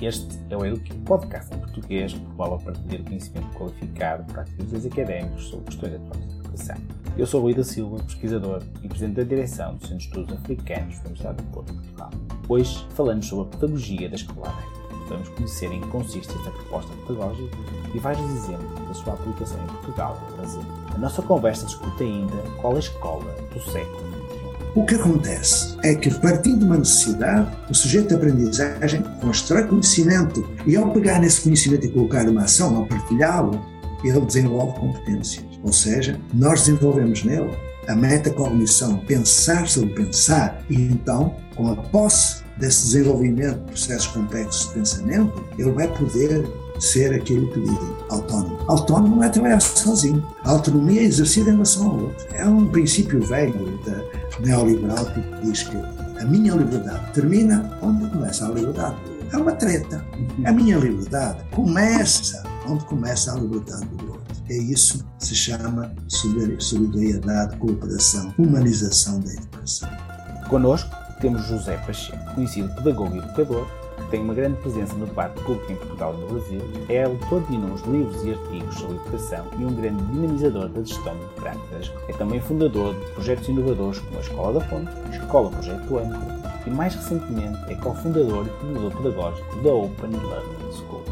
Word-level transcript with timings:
Este 0.00 0.38
é 0.50 0.56
o 0.56 0.64
Eduque, 0.64 0.92
podcast 1.00 1.54
em 1.54 1.58
português 1.58 2.12
que 2.12 2.20
promove 2.20 2.54
a 2.54 2.72
partilha 2.72 2.98
de 2.98 3.04
conhecimento 3.04 3.56
qualificado 3.56 4.24
para 4.24 4.42
ativistas 4.42 4.86
académicos 4.86 5.44
sobre 5.48 5.64
questões 5.66 5.94
atuais 5.94 6.26
de 6.26 6.34
educação. 6.38 6.76
Eu 7.16 7.26
sou 7.26 7.40
Rui 7.40 7.54
da 7.54 7.62
Silva, 7.62 8.02
pesquisador 8.02 8.62
e 8.82 8.88
presidente 8.88 9.16
da 9.16 9.22
direção 9.22 9.76
do 9.76 9.82
Centro 9.82 9.98
de 9.98 10.04
Estudos 10.04 10.34
Africanos 10.34 10.94
da 10.96 11.04
Universidade 11.06 11.36
do 11.36 11.50
Porto 11.50 11.74
Portugal. 11.74 12.10
Hoje 12.48 12.86
falamos 12.90 13.26
sobre 13.26 13.46
a 13.46 13.58
pedagogia 13.58 14.08
da 14.08 14.16
escola 14.16 14.84
Vamos 15.08 15.28
conhecer 15.30 15.70
em 15.70 15.80
que 15.80 15.88
consiste 15.88 16.34
esta 16.34 16.50
proposta 16.50 16.92
pedagógica 17.06 17.56
e 17.94 17.98
vários 17.98 18.24
exemplos 18.30 18.88
da 18.88 18.94
sua 18.94 19.12
aplicação 19.12 19.62
em 19.62 19.66
Portugal 19.66 20.18
e 20.18 20.30
no 20.30 20.36
Brasil. 20.38 20.62
A 20.94 20.98
nossa 20.98 21.22
conversa 21.22 21.66
discute 21.66 22.02
ainda 22.02 22.36
qual 22.60 22.74
a 22.74 22.78
escola 22.78 23.32
do 23.52 23.60
século 23.70 24.13
o 24.74 24.84
que 24.84 24.96
acontece 24.96 25.76
é 25.84 25.94
que, 25.94 26.12
partindo 26.18 26.58
de 26.58 26.64
uma 26.64 26.78
necessidade, 26.78 27.48
o 27.70 27.74
sujeito 27.74 28.08
de 28.08 28.14
aprendizagem 28.14 29.02
constrói 29.20 29.64
conhecimento 29.68 30.48
e, 30.66 30.76
ao 30.76 30.90
pegar 30.90 31.20
nesse 31.20 31.42
conhecimento 31.42 31.86
e 31.86 31.90
colocar 31.90 32.24
numa 32.24 32.42
ação, 32.42 32.76
ao 32.76 32.86
partilhá-lo, 32.86 33.60
ele 34.02 34.20
desenvolve 34.20 34.78
competências. 34.78 35.44
Ou 35.62 35.72
seja, 35.72 36.20
nós 36.32 36.60
desenvolvemos 36.60 37.22
nele 37.22 37.50
a 37.86 37.94
metacognição, 37.94 38.98
pensar 39.00 39.68
sobre 39.68 39.90
pensar, 39.90 40.60
e 40.68 40.74
então, 40.74 41.36
com 41.54 41.70
a 41.70 41.76
posse 41.76 42.42
desse 42.58 42.86
desenvolvimento 42.86 43.58
de 43.60 43.64
processos 43.66 44.06
complexos 44.08 44.68
de 44.68 44.74
pensamento, 44.74 45.44
ele 45.58 45.70
vai 45.70 45.88
poder 45.88 46.44
ser 46.78 47.14
aquilo 47.14 47.48
que 47.48 47.60
dizem, 47.60 47.96
autónomo. 48.10 48.58
Autónomo 48.66 49.16
não 49.16 49.24
é 49.24 49.28
trabalhar 49.28 49.60
sozinho. 49.60 50.24
A 50.44 50.50
autonomia 50.50 51.00
é 51.00 51.04
exercida 51.04 51.50
em 51.50 51.54
relação 51.54 51.90
ao 51.90 51.98
outro. 52.00 52.26
É 52.32 52.46
um 52.46 52.66
princípio 52.66 53.24
velho 53.24 53.78
da 53.84 54.40
neoliberal 54.40 55.06
que 55.06 55.20
diz 55.42 55.62
que 55.62 55.76
a 56.20 56.24
minha 56.24 56.54
liberdade 56.54 57.12
termina 57.12 57.78
onde 57.82 58.08
começa 58.10 58.46
a 58.46 58.50
liberdade. 58.50 58.96
É 59.32 59.36
uma 59.36 59.52
treta. 59.52 60.04
A 60.44 60.52
minha 60.52 60.78
liberdade 60.78 61.38
começa 61.50 62.42
onde 62.66 62.84
começa 62.84 63.32
a 63.32 63.36
liberdade 63.36 63.84
do 63.86 64.12
outro. 64.12 64.24
É 64.48 64.56
isso 64.56 65.04
que 65.18 65.26
se 65.26 65.34
chama 65.34 65.94
solidariedade, 66.08 67.56
cooperação, 67.56 68.32
humanização 68.38 69.20
da 69.20 69.32
educação. 69.32 69.88
Conosco 70.48 70.90
temos 71.20 71.46
José 71.46 71.76
Pacheco, 71.78 72.34
conhecido 72.34 72.68
pedagogo 72.74 73.16
e 73.16 73.18
educador, 73.18 73.66
tem 74.14 74.22
uma 74.22 74.32
grande 74.32 74.60
presença 74.60 74.94
no 74.94 75.06
debate 75.06 75.42
público 75.42 75.72
em 75.72 75.74
Portugal 75.74 76.14
e 76.14 76.20
no 76.20 76.28
Brasil, 76.28 76.60
é 76.88 77.02
autor 77.02 77.42
de 77.48 77.54
inúmeros 77.54 77.82
livros 77.82 78.24
e 78.24 78.30
artigos 78.30 78.78
sobre 78.78 78.94
educação 78.94 79.44
e 79.58 79.64
um 79.64 79.74
grande 79.74 80.04
dinamizador 80.04 80.68
da 80.68 80.84
gestão 80.84 81.16
democrática. 81.16 81.92
É 82.06 82.12
também 82.12 82.40
fundador 82.40 82.94
de 82.94 83.10
projetos 83.10 83.48
inovadores 83.48 83.98
como 83.98 84.16
a 84.16 84.20
Escola 84.20 84.60
da 84.60 84.66
Ponte, 84.66 84.90
a 85.06 85.16
Escola 85.16 85.50
Projeto 85.50 85.98
Âncora 85.98 86.62
e, 86.64 86.70
mais 86.70 86.94
recentemente, 86.94 87.58
é 87.68 87.74
cofundador 87.74 88.46
e 88.46 88.50
coordenador 88.50 88.96
pedagógico 88.98 89.62
da 89.62 89.72
Open 89.72 90.10
Learning 90.10 90.72
School. 90.72 91.04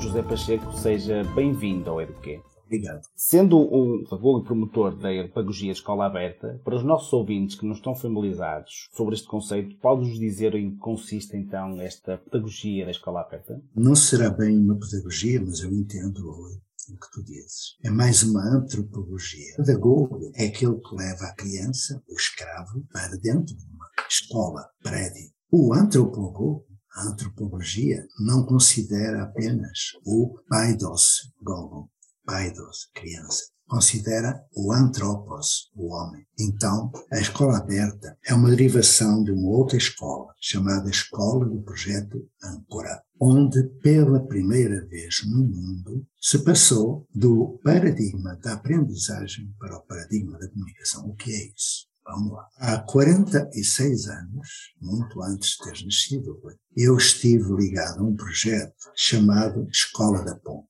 José 0.00 0.22
Pacheco, 0.22 0.72
seja 0.72 1.22
bem-vindo 1.32 1.90
ao 1.90 2.02
Eduquê. 2.02 2.40
Obrigado. 2.70 3.02
Sendo 3.16 3.58
um 3.58 4.04
pedagogo 4.04 4.40
e 4.40 4.44
promotor 4.44 4.96
da 4.96 5.08
pedagogia 5.08 5.72
escola 5.72 6.06
aberta, 6.06 6.60
para 6.64 6.76
os 6.76 6.84
nossos 6.84 7.12
ouvintes 7.12 7.58
que 7.58 7.66
não 7.66 7.72
estão 7.72 7.96
familiarizados 7.96 8.88
sobre 8.92 9.16
este 9.16 9.26
conceito, 9.26 9.76
pode-nos 9.80 10.16
dizer 10.16 10.54
em 10.54 10.70
que 10.70 10.76
consiste 10.76 11.36
então 11.36 11.80
esta 11.80 12.18
pedagogia 12.18 12.84
da 12.84 12.92
escola 12.92 13.22
aberta? 13.22 13.60
Não 13.74 13.96
será 13.96 14.30
bem 14.30 14.56
uma 14.56 14.78
pedagogia, 14.78 15.42
mas 15.44 15.58
eu 15.60 15.72
entendo 15.72 16.20
o 16.20 16.96
que 16.96 17.10
tu 17.12 17.24
dizes. 17.24 17.76
É 17.82 17.90
mais 17.90 18.22
uma 18.22 18.40
antropologia. 18.40 19.54
O 19.54 19.64
pedagogo 19.64 20.30
é 20.36 20.46
aquele 20.46 20.76
que 20.76 20.94
leva 20.94 21.24
a 21.24 21.34
criança, 21.34 22.00
o 22.08 22.14
escravo, 22.14 22.86
para 22.92 23.16
dentro 23.16 23.56
de 23.56 23.64
uma 23.66 23.86
escola, 24.08 24.64
prédio. 24.80 25.32
O 25.50 25.74
antropólogo 25.74 26.64
a 26.92 27.08
antropologia 27.08 28.04
não 28.18 28.44
considera 28.44 29.22
apenas 29.22 29.92
o 30.04 30.36
paidos 30.48 31.32
gogo, 31.40 31.88
paidos, 32.30 32.88
criança. 32.94 33.42
Considera 33.66 34.40
o 34.54 34.72
antropos, 34.72 35.68
o 35.74 35.92
homem. 35.92 36.24
Então, 36.38 36.92
a 37.12 37.18
escola 37.18 37.58
aberta 37.58 38.16
é 38.24 38.32
uma 38.32 38.50
derivação 38.50 39.24
de 39.24 39.32
uma 39.32 39.48
outra 39.48 39.76
escola, 39.76 40.32
chamada 40.40 40.88
Escola 40.88 41.44
do 41.44 41.60
Projeto 41.62 42.24
Âncora, 42.42 43.02
onde, 43.20 43.64
pela 43.82 44.24
primeira 44.26 44.86
vez 44.86 45.22
no 45.26 45.44
mundo, 45.44 46.06
se 46.20 46.38
passou 46.44 47.04
do 47.12 47.60
paradigma 47.64 48.36
da 48.36 48.52
aprendizagem 48.52 49.52
para 49.58 49.76
o 49.76 49.82
paradigma 49.82 50.38
da 50.38 50.48
comunicação. 50.48 51.08
O 51.08 51.16
que 51.16 51.32
é 51.32 51.46
isso? 51.48 51.88
Vamos 52.04 52.32
lá. 52.32 52.46
Há 52.58 52.78
46 52.78 54.08
anos, 54.08 54.48
muito 54.80 55.20
antes 55.22 55.50
de 55.50 55.64
teres 55.64 55.84
nascido, 55.84 56.40
eu 56.76 56.96
estive 56.96 57.52
ligado 57.54 58.00
a 58.00 58.06
um 58.06 58.14
projeto 58.14 58.74
chamado 58.96 59.68
Escola 59.70 60.24
da 60.24 60.36
Ponte. 60.36 60.68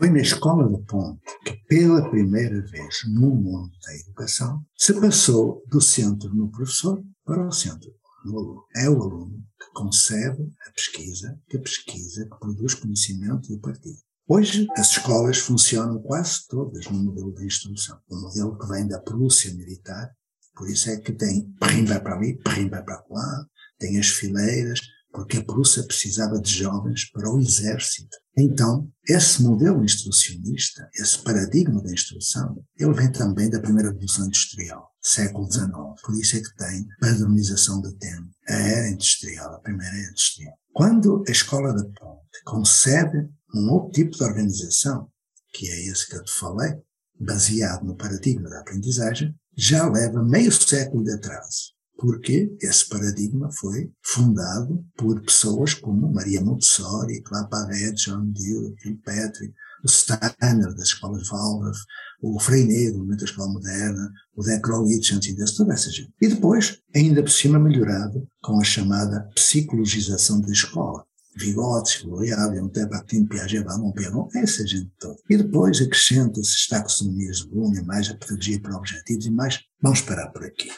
Foi 0.00 0.08
na 0.08 0.20
Escola 0.22 0.66
da 0.66 0.78
Ponte 0.86 1.20
que, 1.44 1.52
pela 1.68 2.08
primeira 2.08 2.58
vez 2.62 3.02
no 3.06 3.34
mundo 3.36 3.70
da 3.84 3.94
educação, 3.96 4.64
se 4.74 4.98
passou 4.98 5.62
do 5.68 5.78
centro 5.78 6.34
no 6.34 6.50
professor 6.50 7.04
para 7.22 7.46
o 7.46 7.52
centro 7.52 7.92
no 8.24 8.38
aluno. 8.38 8.64
É 8.74 8.88
o 8.88 9.02
aluno 9.02 9.44
que 9.60 9.70
concebe 9.74 10.50
a 10.66 10.72
pesquisa, 10.72 11.38
que 11.50 11.58
a 11.58 11.60
pesquisa 11.60 12.24
que 12.24 12.38
produz 12.38 12.72
conhecimento 12.72 13.52
e 13.52 13.56
o 13.56 13.60
partilha. 13.60 13.98
Hoje, 14.26 14.66
as 14.74 14.92
escolas 14.92 15.36
funcionam 15.36 16.00
quase 16.00 16.46
todas 16.48 16.86
no 16.86 16.98
modelo 17.04 17.34
de 17.34 17.44
instrução, 17.44 18.00
o 18.08 18.16
modelo 18.22 18.58
que 18.58 18.68
vem 18.68 18.88
da 18.88 19.00
Prússia 19.00 19.52
militar, 19.52 20.10
por 20.56 20.70
isso 20.70 20.88
é 20.88 20.96
que 20.96 21.12
tem 21.12 21.52
perrim 21.60 21.84
vai 21.84 22.00
para 22.00 22.16
ali, 22.16 22.38
perrim 22.38 22.70
vai 22.70 22.82
para 22.82 23.04
lá, 23.10 23.46
tem 23.78 23.98
as 23.98 24.08
fileiras, 24.08 24.80
porque 25.12 25.38
a 25.38 25.44
Prússia 25.44 25.82
precisava 25.84 26.40
de 26.40 26.52
jovens 26.52 27.10
para 27.10 27.30
o 27.30 27.40
exército. 27.40 28.16
Então, 28.36 28.88
esse 29.08 29.42
modelo 29.42 29.84
instrucionista, 29.84 30.88
esse 30.94 31.18
paradigma 31.18 31.82
da 31.82 31.92
instrução, 31.92 32.62
ele 32.76 32.94
vem 32.94 33.10
também 33.10 33.50
da 33.50 33.60
primeira 33.60 33.90
revolução 33.90 34.26
industrial, 34.26 34.88
século 35.00 35.50
XIX. 35.50 35.70
Por 36.02 36.14
isso 36.18 36.36
é 36.36 36.40
que 36.40 36.56
tem 36.56 36.86
padronização 37.00 37.80
do 37.80 37.92
tempo. 37.96 38.28
A 38.48 38.54
era 38.54 38.88
industrial, 38.88 39.54
a 39.54 39.60
primeira 39.60 39.94
era 39.94 40.08
industrial. 40.08 40.54
Quando 40.72 41.24
a 41.26 41.30
escola 41.30 41.74
da 41.74 41.84
ponte 41.84 42.42
concebe 42.44 43.28
um 43.54 43.68
outro 43.70 43.90
tipo 43.90 44.16
de 44.16 44.22
organização, 44.22 45.10
que 45.52 45.68
é 45.68 45.86
esse 45.88 46.08
que 46.08 46.16
eu 46.16 46.22
te 46.22 46.32
falei, 46.32 46.74
baseado 47.18 47.84
no 47.84 47.96
paradigma 47.96 48.48
da 48.48 48.60
aprendizagem, 48.60 49.34
já 49.56 49.86
leva 49.88 50.22
meio 50.22 50.52
século 50.52 51.02
de 51.02 51.12
atraso 51.12 51.79
porque 52.00 52.50
esse 52.62 52.88
paradigma 52.88 53.52
foi 53.52 53.92
fundado 54.02 54.82
por 54.96 55.20
pessoas 55.20 55.74
como 55.74 56.10
Maria 56.10 56.40
Montessori, 56.40 57.20
Claparete, 57.20 58.06
John 58.06 58.32
Dewey, 58.32 58.74
Kilpatrick, 58.76 59.52
o 59.84 59.88
Steiner 59.88 60.74
das 60.74 60.88
escolas 60.88 61.28
Waldorf, 61.28 61.78
o 62.22 62.32
movimento 62.32 63.16
da 63.16 63.24
escola 63.24 63.52
moderna, 63.52 64.10
o 64.34 64.42
Decrolich 64.42 65.14
antes 65.14 65.36
desse, 65.36 65.56
toda 65.58 65.74
essa 65.74 65.90
gente. 65.90 66.10
E 66.22 66.28
depois, 66.28 66.78
ainda 66.96 67.22
por 67.22 67.30
cima 67.30 67.58
melhorado 67.58 68.26
com 68.42 68.58
a 68.58 68.64
chamada 68.64 69.28
psicologização 69.34 70.40
da 70.40 70.50
escola. 70.50 71.04
Vygotsky, 71.36 72.06
Loyal, 72.06 72.50
Bakhtin, 72.90 73.26
Piaget, 73.26 73.62
Valmont, 73.62 73.94
Piaget, 73.94 74.38
essa 74.38 74.66
gente 74.66 74.90
toda. 74.98 75.18
E 75.28 75.36
depois 75.36 75.80
acrescenta-se 75.82 76.40
as 76.40 76.66
taxonomias 76.66 77.38
de 77.38 77.48
Bloom, 77.48 77.72
mais 77.84 78.08
a 78.08 78.14
pedagogia 78.14 78.58
para 78.58 78.76
objetivos 78.76 79.26
e 79.26 79.30
mais. 79.30 79.60
Vamos 79.82 80.00
parar 80.00 80.28
por 80.28 80.44
aqui. 80.44 80.70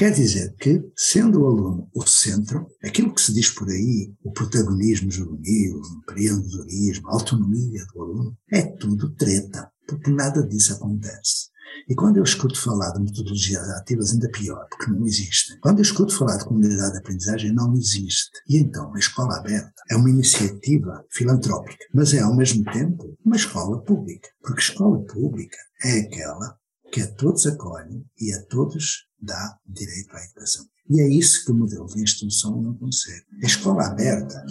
Quer 0.00 0.12
dizer 0.12 0.54
que, 0.58 0.82
sendo 0.96 1.42
o 1.42 1.46
aluno 1.46 1.90
o 1.94 2.06
centro, 2.06 2.66
aquilo 2.82 3.12
que 3.12 3.20
se 3.20 3.34
diz 3.34 3.50
por 3.50 3.68
aí, 3.68 4.10
o 4.24 4.32
protagonismo 4.32 5.10
juvenil, 5.10 5.76
o 5.76 5.98
empreendedorismo, 5.98 7.06
a 7.06 7.12
autonomia 7.12 7.84
do 7.92 8.00
aluno, 8.00 8.38
é 8.50 8.62
tudo 8.62 9.14
treta, 9.14 9.70
porque 9.86 10.10
nada 10.10 10.42
disso 10.42 10.72
acontece. 10.72 11.50
E 11.86 11.94
quando 11.94 12.16
eu 12.16 12.24
escuto 12.24 12.58
falar 12.58 12.92
de 12.92 13.02
metodologias 13.02 13.68
ativas, 13.72 14.12
ainda 14.12 14.30
pior, 14.30 14.66
porque 14.70 14.90
não 14.90 15.04
existem. 15.04 15.58
Quando 15.60 15.80
eu 15.80 15.82
escuto 15.82 16.16
falar 16.16 16.38
de 16.38 16.46
comunidade 16.46 16.92
de 16.92 16.98
aprendizagem, 16.98 17.52
não 17.52 17.74
existe. 17.74 18.30
E 18.48 18.56
então, 18.56 18.94
a 18.94 18.98
escola 18.98 19.36
aberta 19.36 19.82
é 19.90 19.96
uma 19.96 20.08
iniciativa 20.08 21.04
filantrópica, 21.10 21.84
mas 21.92 22.14
é 22.14 22.20
ao 22.20 22.34
mesmo 22.34 22.64
tempo 22.72 23.18
uma 23.22 23.36
escola 23.36 23.78
pública. 23.82 24.30
Porque 24.40 24.62
escola 24.62 24.98
pública 25.04 25.58
é 25.84 26.00
aquela 26.00 26.58
que 26.90 27.00
a 27.00 27.14
todos 27.14 27.46
acolhe 27.46 28.04
e 28.18 28.32
a 28.32 28.42
todos 28.46 29.06
dá 29.20 29.58
direito 29.66 30.14
à 30.16 30.24
educação. 30.24 30.64
E 30.88 31.00
é 31.00 31.08
isso 31.08 31.44
que 31.44 31.52
o 31.52 31.54
modelo 31.54 31.86
de 31.86 32.02
instrução 32.02 32.60
não 32.60 32.74
consegue. 32.74 33.24
A 33.44 33.46
escola 33.46 33.86
aberta 33.86 34.44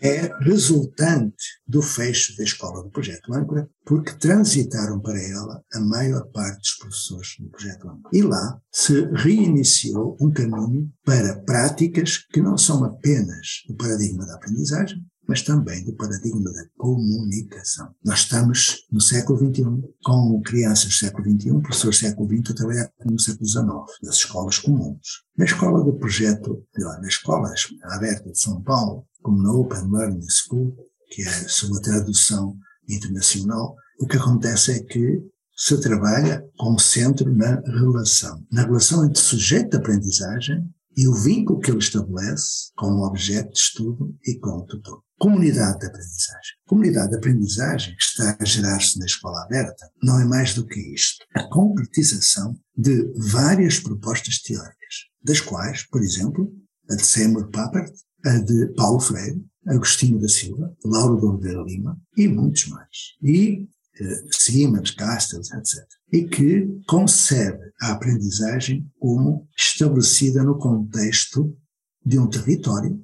é 0.00 0.32
resultante 0.44 1.44
do 1.66 1.82
fecho 1.82 2.36
da 2.36 2.44
escola 2.44 2.84
do 2.84 2.90
Projeto 2.90 3.34
Âncora, 3.34 3.68
porque 3.84 4.14
transitaram 4.14 5.00
para 5.00 5.20
ela 5.20 5.64
a 5.74 5.80
maior 5.80 6.30
parte 6.30 6.60
dos 6.60 6.74
professores 6.78 7.28
do 7.40 7.50
Projeto 7.50 7.88
Âncora. 7.88 8.16
E 8.16 8.22
lá 8.22 8.60
se 8.70 9.04
reiniciou 9.14 10.16
um 10.20 10.30
caminho 10.30 10.88
para 11.04 11.42
práticas 11.42 12.18
que 12.18 12.40
não 12.40 12.56
são 12.56 12.84
apenas 12.84 13.64
o 13.68 13.74
paradigma 13.74 14.24
da 14.24 14.36
aprendizagem, 14.36 15.04
mas 15.30 15.42
também 15.42 15.84
do 15.84 15.94
paradigma 15.94 16.52
da 16.52 16.64
comunicação. 16.76 17.94
Nós 18.04 18.22
estamos 18.22 18.84
no 18.90 19.00
século 19.00 19.38
XXI, 19.38 19.64
com 20.02 20.42
crianças 20.42 20.86
do 20.86 20.94
século 20.94 21.30
XXI, 21.30 21.60
professores 21.60 22.00
do 22.00 22.06
século 22.06 22.28
XX 22.28 22.50
a 22.50 22.54
trabalhar 22.54 22.92
no 23.04 23.20
século 23.20 23.46
XIX, 23.46 23.66
nas 24.02 24.16
escolas 24.16 24.58
comuns. 24.58 25.22
Na 25.38 25.44
escola 25.44 25.84
do 25.84 25.92
projeto, 25.92 26.66
na 27.00 27.06
escola 27.06 27.48
aberta 27.84 28.28
de 28.28 28.40
São 28.40 28.60
Paulo, 28.60 29.06
como 29.22 29.40
na 29.40 29.52
Open 29.52 29.88
Learning 29.92 30.26
School, 30.28 30.76
que 31.12 31.22
é 31.22 31.30
sua 31.46 31.80
tradução 31.80 32.56
internacional, 32.88 33.76
o 34.00 34.08
que 34.08 34.16
acontece 34.16 34.72
é 34.72 34.80
que 34.80 35.22
se 35.56 35.80
trabalha 35.80 36.44
com 36.58 36.76
centro 36.76 37.32
na 37.32 37.60
relação, 37.60 38.44
na 38.50 38.62
relação 38.62 39.06
entre 39.06 39.22
sujeito 39.22 39.70
de 39.70 39.76
aprendizagem 39.76 40.68
e 40.96 41.06
o 41.06 41.14
vínculo 41.14 41.60
que 41.60 41.70
ele 41.70 41.78
estabelece 41.78 42.72
com 42.76 42.86
o 42.86 43.06
objeto 43.06 43.52
de 43.52 43.58
estudo 43.58 44.12
e 44.26 44.36
com 44.40 44.58
o 44.58 44.66
tutor. 44.66 45.04
Comunidade 45.20 45.80
de 45.80 45.86
aprendizagem. 45.86 46.56
Comunidade 46.66 47.10
de 47.10 47.16
aprendizagem 47.16 47.94
que 47.94 48.02
está 48.02 48.38
a 48.40 48.44
gerar-se 48.44 48.98
na 48.98 49.04
escola 49.04 49.42
aberta 49.42 49.90
não 50.02 50.18
é 50.18 50.24
mais 50.24 50.54
do 50.54 50.66
que 50.66 50.80
isto. 50.94 51.22
A 51.34 51.46
concretização 51.50 52.58
de 52.74 53.12
várias 53.18 53.78
propostas 53.78 54.40
teóricas, 54.40 55.10
das 55.22 55.38
quais, 55.42 55.86
por 55.90 56.00
exemplo, 56.00 56.50
a 56.90 56.94
de 56.94 57.04
Seymour 57.04 57.50
Papert, 57.50 57.92
a 58.24 58.38
de 58.38 58.72
Paulo 58.74 58.98
Freire, 58.98 59.44
Agostinho 59.68 60.18
da 60.18 60.28
Silva, 60.28 60.74
Lauro 60.82 61.20
de 61.20 61.26
Oliveira 61.26 61.62
Lima 61.64 62.00
e 62.16 62.26
muitos 62.26 62.66
mais. 62.68 63.14
E 63.22 63.68
eh, 64.00 64.24
Siemens, 64.30 64.92
Castells, 64.92 65.50
etc. 65.52 65.86
E 66.10 66.24
que 66.24 66.66
concebe 66.88 67.60
a 67.82 67.92
aprendizagem 67.92 68.90
como 68.98 69.46
estabelecida 69.54 70.42
no 70.42 70.58
contexto 70.58 71.54
de 72.02 72.18
um 72.18 72.26
território 72.26 72.98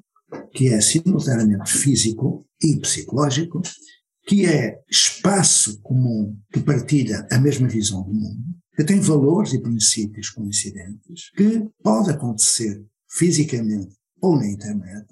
que 0.53 0.69
é 0.69 0.81
simultaneamente 0.81 1.71
físico 1.71 2.47
e 2.63 2.79
psicológico, 2.81 3.61
que 4.27 4.47
é 4.47 4.81
espaço 4.91 5.81
comum 5.83 6.37
que 6.53 6.61
partilha 6.61 7.27
a 7.31 7.39
mesma 7.39 7.69
visão 7.69 8.03
do 8.03 8.13
mundo, 8.13 8.43
que 8.75 8.85
tem 8.85 9.01
valores 9.01 9.53
e 9.53 9.63
princípios 9.63 10.31
coincidentes, 10.31 11.31
que 11.37 11.69
pode 11.83 12.11
acontecer 12.11 12.85
fisicamente 13.09 13.95
ou 14.21 14.37
na 14.37 14.49
internet, 14.49 15.07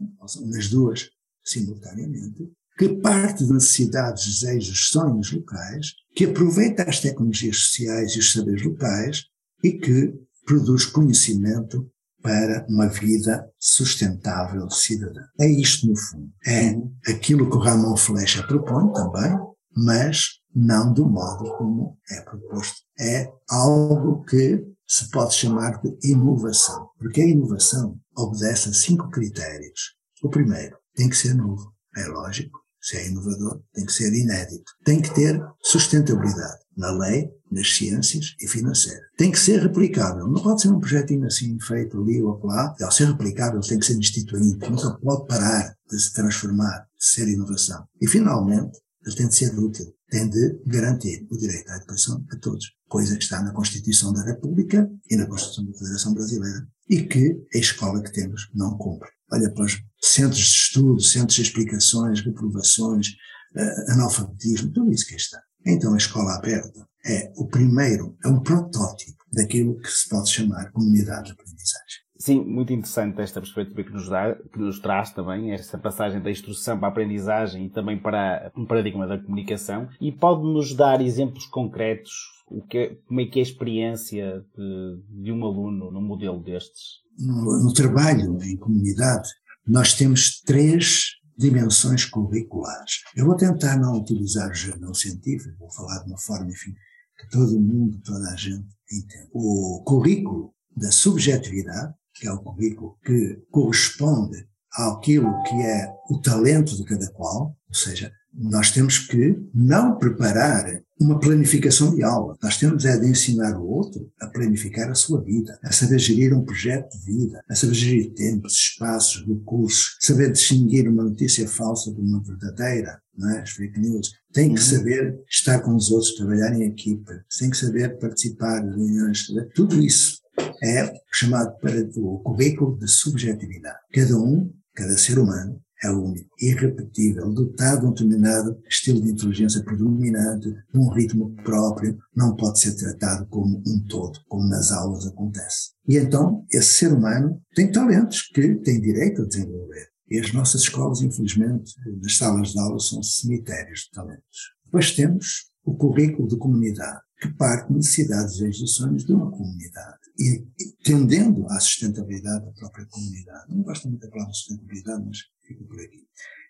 nas 0.46 0.68
duas 0.68 1.10
simultaneamente, 1.44 2.50
que 2.76 2.88
parte 2.88 3.44
de 3.44 3.52
necessidades, 3.52 4.26
desejos, 4.26 4.88
sonhos 4.88 5.32
locais, 5.32 5.92
que 6.16 6.24
aproveita 6.24 6.82
as 6.82 7.00
tecnologias 7.00 7.56
sociais 7.58 8.12
e 8.12 8.18
os 8.18 8.32
saberes 8.32 8.64
locais 8.64 9.24
e 9.62 9.72
que 9.72 10.12
produz 10.44 10.84
conhecimento 10.86 11.90
para 12.24 12.64
uma 12.70 12.88
vida 12.88 13.46
sustentável 13.58 14.70
cidadã. 14.70 15.20
É 15.38 15.46
isto, 15.46 15.86
no 15.86 15.94
fundo. 15.94 16.32
É 16.46 16.74
aquilo 17.12 17.50
que 17.50 17.56
o 17.56 17.60
Ramon 17.60 17.94
Flecha 17.98 18.42
propõe 18.46 18.90
também, 18.94 19.38
mas 19.76 20.40
não 20.54 20.90
do 20.90 21.06
modo 21.06 21.54
como 21.58 21.98
é 22.10 22.22
proposto. 22.22 22.76
É 22.98 23.30
algo 23.50 24.24
que 24.24 24.64
se 24.86 25.10
pode 25.10 25.34
chamar 25.34 25.82
de 25.82 25.98
inovação. 26.02 26.88
Porque 26.98 27.20
a 27.20 27.28
inovação 27.28 28.00
obedece 28.16 28.70
a 28.70 28.72
cinco 28.72 29.10
critérios. 29.10 29.94
O 30.22 30.30
primeiro, 30.30 30.78
tem 30.94 31.10
que 31.10 31.16
ser 31.16 31.34
novo. 31.34 31.74
É 31.94 32.06
lógico. 32.06 32.63
Se 32.84 32.98
é 32.98 33.08
inovador, 33.08 33.62
tem 33.72 33.86
que 33.86 33.92
ser 33.92 34.12
inédito. 34.12 34.70
Tem 34.84 35.00
que 35.00 35.12
ter 35.14 35.40
sustentabilidade 35.62 36.58
na 36.76 36.92
lei, 36.92 37.30
nas 37.50 37.74
ciências 37.74 38.34
e 38.38 38.46
financeira. 38.46 39.00
Tem 39.16 39.32
que 39.32 39.38
ser 39.38 39.62
replicável. 39.62 40.28
Não 40.28 40.42
pode 40.42 40.60
ser 40.60 40.68
um 40.68 40.78
projetinho 40.78 41.24
assim 41.24 41.58
feito 41.60 41.98
ali 41.98 42.20
ou 42.20 42.38
lá. 42.44 42.74
Ao 42.82 42.92
ser 42.92 43.06
replicável, 43.06 43.60
tem 43.60 43.78
que 43.78 43.86
ser 43.86 43.96
instituído. 43.96 44.58
Não 44.68 45.00
pode 45.00 45.26
parar 45.26 45.74
de 45.90 45.98
se 45.98 46.12
transformar, 46.12 46.86
de 46.98 47.06
ser 47.06 47.26
inovação. 47.26 47.86
E, 48.02 48.06
finalmente, 48.06 48.78
ele 49.06 49.16
tem 49.16 49.28
de 49.28 49.34
ser 49.34 49.58
útil. 49.58 49.86
Tem 50.10 50.28
de 50.28 50.60
garantir 50.66 51.26
o 51.30 51.38
direito 51.38 51.70
à 51.70 51.76
educação 51.76 52.22
a 52.30 52.36
todos. 52.36 52.70
Coisa 52.86 53.16
que 53.16 53.22
está 53.22 53.42
na 53.42 53.54
Constituição 53.54 54.12
da 54.12 54.22
República 54.24 54.86
e 55.10 55.16
na 55.16 55.26
Constituição 55.26 55.64
da 55.64 55.78
Federação 55.78 56.12
Brasileira. 56.12 56.68
E 56.88 57.02
que 57.02 57.46
a 57.54 57.58
escola 57.58 58.02
que 58.02 58.12
temos 58.12 58.50
não 58.54 58.76
cumpre 58.76 59.14
olha 59.34 59.50
para 59.50 59.64
os 59.64 59.82
centros 60.00 60.38
de 60.40 60.56
estudo, 60.56 61.00
centros 61.00 61.36
de 61.36 61.42
explicações, 61.42 62.20
reprovações, 62.20 63.08
uh, 63.56 63.92
analfabetismo, 63.92 64.72
tudo 64.72 64.92
isso 64.92 65.06
que 65.06 65.16
está. 65.16 65.40
Então 65.66 65.94
a 65.94 65.96
escola 65.96 66.34
aberta 66.34 66.86
é 67.04 67.32
o 67.36 67.46
primeiro, 67.46 68.16
é 68.24 68.28
um 68.28 68.40
protótipo 68.40 69.24
daquilo 69.32 69.78
que 69.80 69.90
se 69.90 70.08
pode 70.08 70.30
chamar 70.30 70.70
comunidade 70.72 71.26
de 71.26 71.32
aprendizagem. 71.32 72.03
Sim, 72.24 72.42
muito 72.42 72.72
interessante 72.72 73.20
esta 73.20 73.40
perspectiva 73.40 73.82
que 73.82 73.92
nos, 73.92 74.08
dá, 74.08 74.34
que 74.34 74.58
nos 74.58 74.80
traz 74.80 75.12
também, 75.12 75.52
esta 75.52 75.76
passagem 75.76 76.22
da 76.22 76.30
instrução 76.30 76.78
para 76.78 76.88
a 76.88 76.90
aprendizagem 76.90 77.66
e 77.66 77.70
também 77.70 77.98
para 77.98 78.50
um 78.56 78.64
paradigma 78.64 79.06
da 79.06 79.18
comunicação. 79.18 79.88
E 80.00 80.10
pode-nos 80.10 80.74
dar 80.74 81.00
exemplos 81.02 81.46
concretos, 81.46 82.12
o 82.48 82.62
que, 82.62 82.78
é, 82.78 82.94
como 83.06 83.20
é 83.20 83.26
que 83.26 83.38
é 83.38 83.42
a 83.42 83.46
experiência 83.46 84.44
de, 84.56 85.22
de 85.22 85.32
um 85.32 85.44
aluno 85.44 85.90
num 85.90 86.00
modelo 86.00 86.42
destes? 86.42 87.04
no, 87.18 87.62
no 87.62 87.72
trabalho 87.72 88.38
em 88.42 88.56
comunidade, 88.56 89.28
nós 89.66 89.94
temos 89.94 90.40
três 90.40 91.16
dimensões 91.36 92.04
curriculares. 92.04 93.02
Eu 93.16 93.26
vou 93.26 93.36
tentar 93.36 93.76
não 93.76 93.98
utilizar 93.98 94.50
o 94.50 94.54
jornal 94.54 94.94
científico, 94.94 95.58
vou 95.58 95.72
falar 95.72 95.98
de 96.00 96.10
uma 96.10 96.18
forma, 96.18 96.50
enfim, 96.50 96.72
que 97.18 97.28
todo 97.30 97.60
mundo, 97.60 98.00
toda 98.04 98.30
a 98.30 98.36
gente 98.36 98.68
entenda. 98.90 99.28
O 99.32 99.82
currículo 99.84 100.52
da 100.76 100.90
subjetividade, 100.90 101.94
que 102.14 102.26
é 102.26 102.32
o 102.32 102.38
currículo 102.38 102.96
que 103.04 103.42
corresponde 103.50 104.46
àquilo 104.72 105.42
que 105.44 105.54
é 105.54 105.92
o 106.10 106.20
talento 106.20 106.76
de 106.76 106.84
cada 106.84 107.10
qual, 107.12 107.56
ou 107.68 107.74
seja, 107.74 108.12
nós 108.36 108.70
temos 108.70 108.98
que 108.98 109.36
não 109.54 109.96
preparar 109.96 110.82
uma 111.00 111.18
planificação 111.18 111.94
de 111.94 112.02
aula. 112.02 112.36
Nós 112.42 112.56
temos 112.56 112.84
é 112.84 112.96
de 112.98 113.08
ensinar 113.08 113.58
o 113.58 113.66
outro 113.66 114.10
a 114.20 114.26
planificar 114.26 114.90
a 114.90 114.94
sua 114.94 115.22
vida, 115.22 115.58
a 115.62 115.72
saber 115.72 115.98
gerir 115.98 116.34
um 116.34 116.44
projeto 116.44 116.90
de 116.98 117.04
vida, 117.04 117.42
a 117.48 117.54
saber 117.54 117.74
gerir 117.74 118.14
tempos, 118.14 118.54
espaços, 118.54 119.24
recursos, 119.26 119.96
saber 120.00 120.32
distinguir 120.32 120.88
uma 120.88 121.04
notícia 121.04 121.46
falsa 121.48 121.92
de 121.92 122.00
uma 122.00 122.22
verdadeira, 122.22 123.00
não 123.16 123.30
é? 123.30 123.42
As 123.42 123.50
fake 123.50 123.78
news. 123.78 124.12
Tem 124.32 124.54
que 124.54 124.60
uhum. 124.60 124.66
saber 124.66 125.20
estar 125.28 125.60
com 125.60 125.74
os 125.74 125.90
outros, 125.90 126.14
trabalhar 126.14 126.54
em 126.54 126.64
equipa, 126.64 127.12
tem 127.38 127.50
que 127.50 127.56
saber 127.56 127.98
participar 127.98 128.60
de 128.60 128.70
reuniões, 128.70 129.26
tudo 129.54 129.80
isso 129.80 130.23
é 130.62 130.92
chamado 131.12 131.58
para 131.58 131.80
o 131.96 132.18
currículo 132.20 132.78
de 132.78 132.88
subjetividade. 132.88 133.78
Cada 133.92 134.16
um, 134.16 134.52
cada 134.74 134.96
ser 134.96 135.18
humano, 135.18 135.60
é 135.82 135.90
único, 135.90 136.30
irrepetível, 136.40 137.30
dotado 137.30 137.80
de 137.80 137.86
um 137.86 137.90
determinado 137.90 138.58
estilo 138.68 139.02
de 139.02 139.10
inteligência 139.10 139.62
predominante, 139.62 140.48
de 140.50 140.78
um 140.78 140.88
ritmo 140.88 141.34
próprio, 141.44 141.98
não 142.16 142.34
pode 142.34 142.58
ser 142.58 142.74
tratado 142.74 143.26
como 143.26 143.62
um 143.66 143.84
todo, 143.86 144.18
como 144.26 144.48
nas 144.48 144.72
aulas 144.72 145.06
acontece. 145.06 145.72
E 145.86 145.98
então, 145.98 146.46
esse 146.50 146.72
ser 146.72 146.92
humano 146.92 147.38
tem 147.54 147.70
talentos 147.70 148.22
que 148.22 148.54
tem 148.56 148.80
direito 148.80 149.22
a 149.22 149.26
desenvolver. 149.26 149.88
E 150.10 150.18
as 150.18 150.32
nossas 150.32 150.62
escolas, 150.62 151.02
infelizmente, 151.02 151.74
nas 152.00 152.16
salas 152.16 152.52
de 152.52 152.58
aula 152.58 152.78
são 152.78 153.02
cemitérios 153.02 153.80
de 153.80 153.90
talentos. 153.90 154.54
Depois 154.64 154.92
temos 154.92 155.50
o 155.64 155.74
currículo 155.74 156.28
de 156.28 156.38
comunidade, 156.38 157.00
que 157.20 157.28
parte 157.34 157.68
de 157.68 157.74
necessidades 157.74 158.38
e 158.38 158.46
exigências 158.46 159.04
de 159.04 159.12
uma 159.12 159.30
comunidade 159.30 160.03
e, 160.18 160.46
tendendo 160.84 161.46
à 161.48 161.58
sustentabilidade 161.60 162.44
da 162.44 162.52
própria 162.52 162.86
comunidade. 162.86 163.54
Não 163.54 163.62
gosto 163.62 163.88
muito 163.88 164.02
da 164.02 164.10
palavra 164.10 164.32
sustentabilidade, 164.32 165.04
mas 165.06 165.18
fico 165.46 165.64
por 165.64 165.80
aqui. 165.80 166.04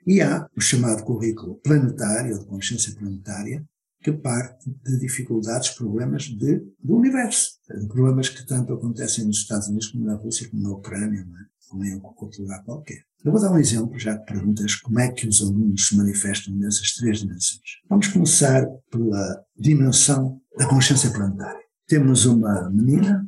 E 0.07 0.21
há 0.21 0.47
o 0.57 0.61
chamado 0.61 1.03
currículo 1.05 1.57
planetário, 1.57 2.35
ou 2.35 2.41
de 2.41 2.47
consciência 2.47 2.95
planetária, 2.95 3.65
que 4.03 4.13
parte 4.13 4.69
de 4.69 4.99
dificuldades, 4.99 5.71
problemas 5.71 6.25
de, 6.25 6.63
do 6.79 6.97
universo. 6.97 7.53
Problemas 7.89 8.29
que 8.29 8.47
tanto 8.47 8.75
acontecem 8.75 9.25
nos 9.25 9.39
Estados 9.39 9.69
Unidos 9.69 9.89
como 9.89 10.05
na 10.05 10.15
Rússia, 10.15 10.49
como 10.51 10.63
na 10.63 10.73
Ucrânia, 10.73 11.25
não 11.25 11.39
é? 11.39 11.45
como 11.69 11.85
em 11.85 11.95
outro 11.95 12.43
lugar 12.43 12.63
qualquer. 12.65 13.03
Eu 13.25 13.33
vou 13.33 13.41
dar 13.41 13.51
um 13.51 13.59
exemplo, 13.59 13.99
já 13.99 14.19
que 14.19 14.33
perguntas 14.33 14.77
como 14.77 15.01
é 15.01 15.11
que 15.11 15.27
os 15.27 15.41
alunos 15.41 15.89
se 15.89 15.97
manifestam 15.97 16.55
nessas 16.55 16.93
três 16.93 17.21
dimensões. 17.21 17.81
Vamos 17.89 18.09
começar 18.09 18.67
pela 18.91 19.45
dimensão 19.59 20.41
da 20.59 20.69
consciência 20.69 21.11
planetária. 21.11 21.65
Temos 21.87 22.27
uma 22.27 22.71
menina 22.71 23.27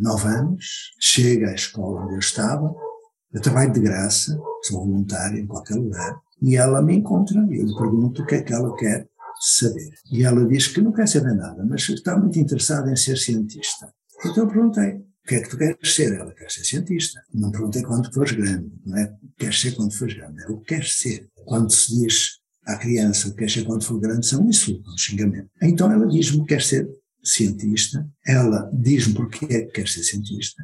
nove 0.00 0.28
anos, 0.28 0.92
chega 1.00 1.50
à 1.50 1.54
escola 1.54 2.04
onde 2.04 2.14
eu 2.14 2.18
estava, 2.18 2.74
eu 3.32 3.40
trabalho 3.40 3.72
de 3.72 3.80
graça, 3.80 4.38
sou 4.64 4.84
voluntário 4.84 5.38
em 5.38 5.46
qualquer 5.46 5.74
lugar, 5.74 6.20
e 6.42 6.56
ela 6.56 6.82
me 6.82 6.96
encontra 6.96 7.38
e 7.50 7.58
eu 7.58 7.66
lhe 7.66 7.74
pergunto 7.74 8.22
o 8.22 8.26
que 8.26 8.36
é 8.36 8.42
que 8.42 8.52
ela 8.52 8.74
quer 8.76 9.06
saber. 9.40 9.90
E 10.10 10.24
ela 10.24 10.46
diz 10.46 10.68
que 10.68 10.80
não 10.80 10.92
quer 10.92 11.08
saber 11.08 11.34
nada, 11.34 11.64
mas 11.64 11.88
está 11.88 12.16
muito 12.16 12.38
interessada 12.38 12.90
em 12.90 12.96
ser 12.96 13.16
cientista. 13.16 13.92
Então 14.24 14.44
eu 14.44 14.48
perguntei, 14.48 14.94
o 14.94 15.28
que 15.28 15.34
é 15.36 15.40
que 15.40 15.48
tu 15.48 15.56
queres 15.56 15.94
ser? 15.94 16.12
Ela 16.12 16.32
quer 16.34 16.50
ser 16.50 16.64
cientista. 16.64 17.20
Não 17.32 17.50
perguntei 17.50 17.82
quando 17.82 18.12
fores 18.12 18.32
grande, 18.32 18.70
não 18.84 18.96
é 18.96 19.14
queres 19.38 19.60
ser 19.60 19.72
quando 19.72 19.92
fores 19.92 20.14
grande, 20.14 20.42
é 20.42 20.46
o 20.48 20.58
que 20.58 20.74
queres 20.74 20.98
ser. 20.98 21.28
Quando 21.44 21.70
se 21.72 21.98
diz 22.00 22.40
à 22.66 22.76
criança 22.76 23.28
o 23.28 23.30
que 23.32 23.38
quer 23.38 23.50
ser 23.50 23.64
quando 23.64 23.84
for 23.84 23.98
grande, 23.98 24.26
são 24.26 24.44
insultos, 24.46 24.92
um 24.92 24.98
xingamento. 24.98 25.48
Então 25.62 25.90
ela 25.90 26.06
diz-me 26.06 26.40
que 26.40 26.54
quer 26.54 26.62
ser 26.62 26.88
cientista, 27.22 28.06
ela 28.26 28.70
diz-me 28.72 29.14
porque 29.14 29.44
é 29.46 29.62
que 29.62 29.72
quer 29.72 29.88
ser 29.88 30.02
cientista, 30.02 30.62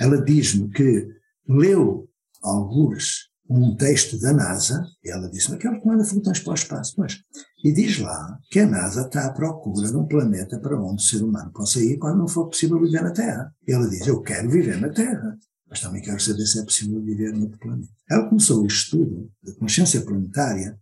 ela 0.00 0.22
diz-me 0.22 0.68
que 0.70 1.08
leu 1.48 2.08
alguns 2.42 3.32
um 3.48 3.76
texto 3.76 4.18
da 4.18 4.32
NASA, 4.32 4.86
e 5.04 5.10
ela 5.10 5.28
disse, 5.28 5.54
que 5.58 5.66
ela 5.66 5.80
manda 5.84 6.04
fotões 6.04 6.40
para 6.40 6.52
o 6.52 6.54
espaço, 6.54 6.94
mas, 6.96 7.20
e 7.62 7.72
diz 7.72 7.98
lá 7.98 8.38
que 8.50 8.60
a 8.60 8.66
NASA 8.66 9.02
está 9.02 9.26
à 9.26 9.32
procura 9.32 9.88
de 9.88 9.96
um 9.96 10.06
planeta 10.06 10.58
para 10.58 10.80
onde 10.80 11.02
o 11.02 11.06
ser 11.06 11.22
humano 11.22 11.52
possa 11.52 11.78
ir 11.80 11.98
quando 11.98 12.18
não 12.18 12.28
for 12.28 12.48
possível 12.48 12.80
viver 12.80 13.02
na 13.02 13.12
Terra. 13.12 13.54
E 13.66 13.72
ela 13.72 13.88
diz, 13.88 14.06
eu 14.06 14.22
quero 14.22 14.48
viver 14.48 14.80
na 14.80 14.88
Terra, 14.88 15.36
mas 15.68 15.80
também 15.80 16.00
quero 16.00 16.20
saber 16.20 16.46
se 16.46 16.58
é 16.58 16.64
possível 16.64 17.02
viver 17.02 17.32
no 17.32 17.42
outro 17.42 17.58
planeta. 17.58 17.92
Ela 18.10 18.28
começou 18.28 18.62
o 18.62 18.66
estudo 18.66 19.30
da 19.42 19.54
consciência 19.56 20.00
planetária 20.00 20.78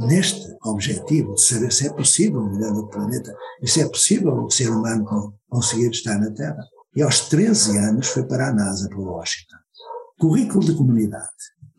neste 0.00 0.56
objetivo 0.64 1.34
de 1.34 1.42
saber 1.42 1.72
se 1.72 1.86
é 1.86 1.92
possível 1.92 2.40
no 2.42 2.76
outro 2.76 2.88
planeta 2.88 3.34
e 3.60 3.68
se 3.68 3.80
é 3.80 3.88
possível 3.88 4.44
o 4.44 4.50
ser 4.50 4.70
humano 4.70 5.34
conseguir 5.48 5.90
estar 5.90 6.18
na 6.18 6.30
Terra. 6.30 6.64
E 6.94 7.02
aos 7.02 7.28
13 7.28 7.78
anos 7.78 8.08
foi 8.08 8.26
para 8.26 8.48
a 8.48 8.52
NASA, 8.52 8.88
para 8.88 8.98
Washington. 8.98 9.56
Currículo 10.18 10.64
de 10.64 10.74
comunidade. 10.74 11.30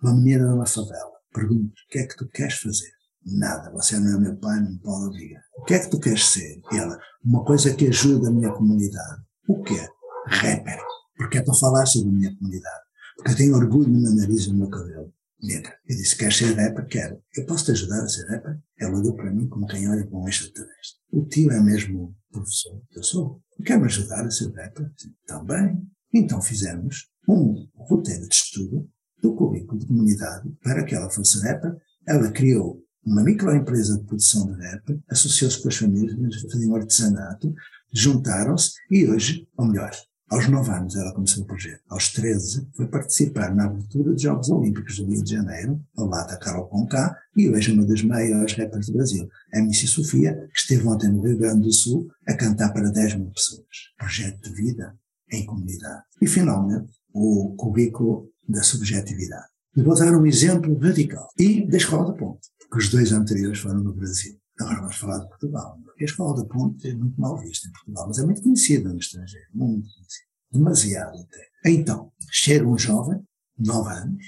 Uma 0.01 0.15
menina 0.15 0.47
numa 0.47 0.65
favela. 0.65 1.13
Pergunto, 1.33 1.65
o 1.67 1.91
que 1.91 1.99
é 1.99 2.07
que 2.07 2.15
tu 2.15 2.27
queres 2.29 2.55
fazer? 2.55 2.91
Nada, 3.25 3.71
você 3.71 3.97
não 3.99 4.17
é 4.17 4.19
meu 4.19 4.35
pai, 4.37 4.59
não 4.59 4.71
me 4.71 4.79
pode 4.79 5.05
obrigar. 5.05 5.41
O 5.57 5.63
que 5.63 5.73
é 5.75 5.79
que 5.79 5.89
tu 5.89 5.99
queres 5.99 6.25
ser? 6.25 6.61
Ela, 6.73 6.99
uma 7.23 7.43
coisa 7.45 7.73
que 7.73 7.87
ajuda 7.87 8.27
a 8.27 8.31
minha 8.31 8.51
comunidade. 8.51 9.21
O 9.47 9.63
quê? 9.63 9.87
Rapper. 10.27 10.79
Porque 11.15 11.37
é 11.37 11.41
para 11.41 11.53
falar 11.53 11.85
sobre 11.85 12.09
a 12.09 12.13
minha 12.13 12.35
comunidade. 12.35 12.83
Porque 13.15 13.31
eu 13.31 13.35
tenho 13.37 13.55
orgulho 13.55 13.89
no 13.89 14.01
meu 14.01 14.15
nariz 14.15 14.45
e 14.45 14.49
no 14.51 14.59
meu 14.59 14.69
cabelo. 14.69 15.13
Nega. 15.43 15.77
Eu 15.85 15.97
disse, 15.97 16.17
queres 16.17 16.37
ser 16.37 16.53
rapper? 16.53 16.87
Quero. 16.87 17.21
Eu 17.35 17.45
posso 17.45 17.65
te 17.65 17.71
ajudar 17.71 18.01
a 18.01 18.07
ser 18.07 18.25
rapper? 18.27 18.57
Ela 18.79 18.97
olhou 18.97 19.13
para 19.13 19.29
mim 19.29 19.49
como 19.49 19.67
quem 19.67 19.89
olha 19.89 20.07
para 20.07 20.17
um 20.17 20.27
extraterrestre. 20.27 21.01
O 21.11 21.25
tio 21.25 21.51
é 21.51 21.61
mesmo 21.61 22.15
professor? 22.31 22.81
Eu 22.95 23.03
sou. 23.03 23.41
Quer-me 23.65 23.85
ajudar 23.85 24.25
a 24.25 24.31
ser 24.31 24.49
rapper? 24.53 24.89
Também. 25.27 25.85
Então 26.13 26.41
fizemos 26.41 27.09
um 27.27 27.67
roteiro 27.75 28.27
de 28.27 28.35
estudo 28.35 28.89
do 29.21 29.35
currículo 29.35 29.79
de 29.79 29.85
comunidade 29.85 30.49
para 30.63 30.85
que 30.85 30.95
ela 30.95 31.09
fosse 31.09 31.37
rapper. 31.41 31.75
Ela 32.07 32.31
criou 32.31 32.81
uma 33.05 33.21
microempresa 33.21 33.97
de 33.97 34.05
produção 34.05 34.45
de 34.45 34.61
rap, 34.61 35.01
associou-se 35.09 35.61
com 35.61 35.67
as 35.67 35.75
famílias, 35.75 36.41
faziam 36.49 36.73
artesanato, 36.73 37.53
juntaram-se 37.91 38.71
e 38.89 39.05
hoje, 39.09 39.45
ou 39.57 39.67
melhor, 39.67 39.91
aos 40.33 40.47
9 40.47 40.71
anos 40.71 40.95
ela 40.95 41.13
começou 41.13 41.43
o 41.43 41.45
projeto. 41.45 41.81
Aos 41.89 42.11
13 42.11 42.67
foi 42.75 42.87
participar 42.87 43.53
na 43.53 43.65
abertura 43.65 44.11
dos 44.11 44.21
Jogos 44.21 44.49
Olímpicos 44.49 44.97
do 44.97 45.05
Rio 45.05 45.23
de 45.23 45.31
Janeiro, 45.31 45.79
ao 45.95 46.07
lado 46.07 46.29
da 46.29 46.37
Carol 46.37 46.67
Conká, 46.67 47.15
e 47.37 47.49
hoje 47.49 47.69
é 47.69 47.73
uma 47.73 47.85
das 47.85 48.01
maiores 48.01 48.53
rappers 48.53 48.87
do 48.87 48.93
Brasil. 48.93 49.29
A 49.53 49.59
MC 49.59 49.85
Sofia, 49.85 50.33
que 50.51 50.59
esteve 50.59 50.87
ontem 50.87 51.09
no 51.09 51.21
Rio 51.21 51.37
Grande 51.37 51.61
do 51.61 51.71
Sul 51.71 52.07
a 52.27 52.33
cantar 52.33 52.73
para 52.73 52.89
10 52.89 53.15
mil 53.15 53.31
pessoas. 53.31 53.67
Projeto 53.97 54.41
de 54.41 54.55
vida 54.55 54.95
em 55.31 55.45
comunidade. 55.45 56.03
E 56.19 56.27
finalmente, 56.27 56.91
o 57.13 57.55
currículo 57.55 58.29
da 58.47 58.63
subjetividade. 58.63 59.47
Vou 59.75 59.95
dar 59.95 60.15
um 60.15 60.25
exemplo 60.25 60.77
radical. 60.79 61.29
E 61.37 61.67
da 61.67 61.77
Escola 61.77 62.11
da 62.11 62.13
Ponte, 62.13 62.49
porque 62.59 62.77
os 62.77 62.89
dois 62.89 63.11
anteriores 63.11 63.59
foram 63.59 63.83
no 63.83 63.93
Brasil. 63.93 64.35
Agora 64.63 64.81
vamos 64.81 64.95
falar 64.95 65.19
de 65.19 65.27
Portugal. 65.29 65.79
Porque 65.83 66.03
a 66.03 66.05
Escola 66.05 66.35
da 66.41 66.45
Ponte 66.45 66.89
é 66.89 66.95
muito 66.95 67.19
mal 67.19 67.37
vista 67.37 67.67
em 67.67 67.71
Portugal, 67.71 68.07
mas 68.07 68.19
é 68.19 68.25
muito 68.25 68.41
conhecida 68.41 68.89
no 68.89 68.99
estrangeiro. 68.99 69.47
Muito 69.53 69.87
conhecida. 69.93 70.27
Demasiado 70.51 71.19
até. 71.19 71.71
Então, 71.71 72.11
chega 72.29 72.67
um 72.67 72.77
jovem, 72.77 73.21
9 73.57 73.93
anos, 73.93 74.25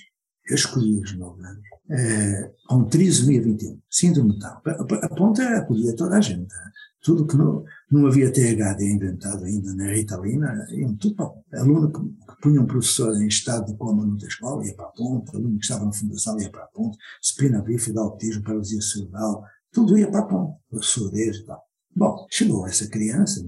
eu 0.48 0.56
escolhi 0.56 1.00
os 1.02 1.18
9 1.18 1.44
anos, 1.44 1.64
é, 1.90 2.52
com 2.68 2.84
trisomia 2.86 3.42
21, 3.42 3.80
síndrome 3.90 4.40
tal. 4.40 4.62
A, 5.02 5.10
ponta 5.10 5.44
acolhia 5.58 5.96
toda 5.96 6.18
a 6.18 6.22
gente. 6.22 6.54
Tudo 7.02 7.28
que 7.28 7.38
não, 7.38 7.64
não 7.92 8.08
havia 8.08 8.32
THD 8.32 8.92
inventado 8.92 9.46
ainda 9.46 9.76
na 9.76 9.92
Ritalina, 9.92 10.68
iam 10.72 10.96
tudo 10.96 11.16
para. 11.16 11.62
Aluno 11.62 11.92
que, 11.92 12.00
que 12.00 12.42
punha 12.42 12.62
um 12.62 12.66
professor 12.66 13.16
em 13.22 13.28
estado 13.28 13.68
de 13.68 13.78
coma 13.78 14.06
noutra 14.06 14.28
escola, 14.28 14.66
ia 14.66 14.76
para 14.76 14.86
a 14.86 14.92
ponta. 14.92 15.38
Aluno 15.38 15.60
que 15.60 15.66
estava 15.66 15.86
na 15.86 15.94
fundação, 15.94 16.40
ia 16.40 16.50
para 16.50 16.64
a 16.64 16.68
ponta. 16.68 16.98
Spina 17.22 17.62
bífida, 17.62 18.02
autismo, 18.02 18.44
paralisia 18.44 18.82
cerebral, 18.82 19.44
tudo 19.76 19.98
ia 19.98 20.10
para 20.10 20.22
a 20.22 20.26
ponta. 20.26 20.58
Surdez 20.82 21.38
e 21.38 21.46
tal. 21.46 21.62
Bom, 21.96 22.26
chegou 22.32 22.66
essa 22.66 22.88
criança, 22.88 23.46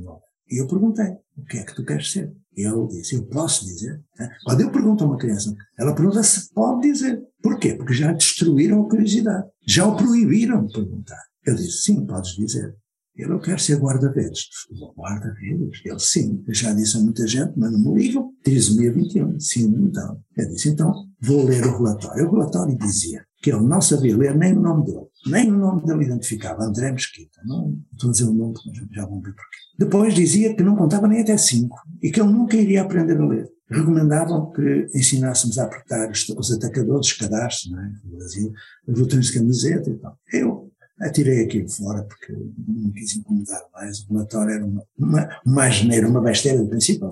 e 0.50 0.62
eu 0.62 0.68
perguntei, 0.68 1.08
o 1.38 1.44
que 1.46 1.58
é 1.58 1.64
que 1.64 1.76
tu 1.76 1.84
queres 1.84 2.12
ser? 2.12 2.32
Ele 2.56 2.88
disse, 2.88 3.16
eu 3.16 3.26
posso 3.26 3.66
dizer. 3.66 4.02
Né? 4.18 4.30
Quando 4.44 4.62
eu 4.62 4.72
pergunto 4.72 5.04
a 5.04 5.08
uma 5.08 5.18
criança, 5.18 5.54
ela 5.78 5.96
pergunta 5.96 6.24
se 6.24 6.52
pode 6.54 6.82
dizer. 6.82 7.22
Porquê? 7.42 7.76
Porque 7.76 7.94
já 7.94 8.12
destruíram 8.12 8.82
a 8.82 8.90
curiosidade. 8.90 9.48
Já 9.66 9.88
o 9.88 9.96
proibiram 9.96 10.66
de 10.66 10.74
perguntar. 10.74 11.22
Eu 11.46 11.56
disse, 11.56 11.84
sim, 11.84 12.06
podes 12.06 12.32
dizer. 12.32 12.76
Ele, 13.16 13.34
eu 13.34 13.40
quero 13.40 13.60
ser 13.60 13.80
guarda-redes. 13.80 14.48
Guarda-redes? 14.96 15.82
Ele, 15.84 16.00
sim. 16.00 16.44
Eu 16.48 16.54
já 16.54 16.74
disse 16.74 16.98
a 16.98 17.00
muita 17.00 17.28
gente, 17.28 17.54
mas 17.58 17.72
não 17.72 17.80
me 17.80 18.02
ligam. 18.02 18.32
Trisomia 18.44 18.92
21. 18.92 19.40
Sim, 19.40 19.74
então. 19.80 20.20
Eu 20.36 20.50
disse, 20.50 20.70
então, 20.70 20.94
vou 21.22 21.44
ler 21.44 21.66
o 21.66 21.78
relatório. 21.78 22.28
O 22.28 22.32
relatório 22.32 22.78
dizia 22.78 23.26
que 23.42 23.52
ele 23.52 23.62
não 23.62 23.82
sabia 23.82 24.16
ler 24.16 24.36
nem 24.36 24.56
o 24.56 24.62
nome 24.62 24.86
dele. 24.86 25.06
Nem 25.30 25.52
o 25.52 25.58
nome 25.58 25.86
dele 25.86 26.06
identificava. 26.06 26.64
André 26.64 26.92
Mesquita. 26.92 27.42
Não 27.46 27.78
estou 27.92 28.10
a 28.10 28.12
dizer 28.12 28.26
o 28.26 28.34
nome, 28.34 28.54
mas 28.66 28.78
já 28.92 29.06
vão 29.06 29.22
ver 29.22 29.34
porquê. 29.34 29.58
Depois 29.78 30.14
dizia 30.14 30.56
que 30.56 30.64
não 30.64 30.76
contava 30.76 31.08
nem 31.08 31.22
até 31.22 31.38
cinco 31.38 31.78
e 32.02 32.12
que 32.12 32.20
ele 32.20 32.32
nunca 32.32 32.56
iria 32.56 32.82
aprender 32.82 33.18
a 33.20 33.26
ler. 33.26 33.50
Recomendavam 33.70 34.52
que 34.52 34.88
ensinássemos 34.96 35.58
a 35.60 35.66
apertar 35.66 36.10
os, 36.10 36.28
os 36.30 36.52
atacadores, 36.52 37.08
os 37.08 37.14
cadastros, 37.14 37.72
não 37.72 37.80
é? 37.80 37.92
No 38.04 38.18
Brasil, 38.18 38.54
os 38.88 39.00
botões 39.00 39.28
de 39.28 39.34
camiseta 39.34 39.90
e 39.90 39.96
tal. 39.98 40.18
Eu 40.32 40.72
atirei 41.00 41.44
aquilo 41.44 41.70
fora 41.70 42.04
porque 42.04 42.34
não 42.68 42.92
quis 42.92 43.18
incomodar 43.18 43.62
mais. 43.74 44.00
O 44.04 44.14
relatório 44.14 44.54
era 44.54 44.66
uma, 44.66 44.84
uma, 44.98 45.42
uma 45.46 45.70
geneira, 45.70 46.08
uma 46.08 46.22
besteira 46.22 46.58
do 46.58 46.70
princípio. 46.70 47.10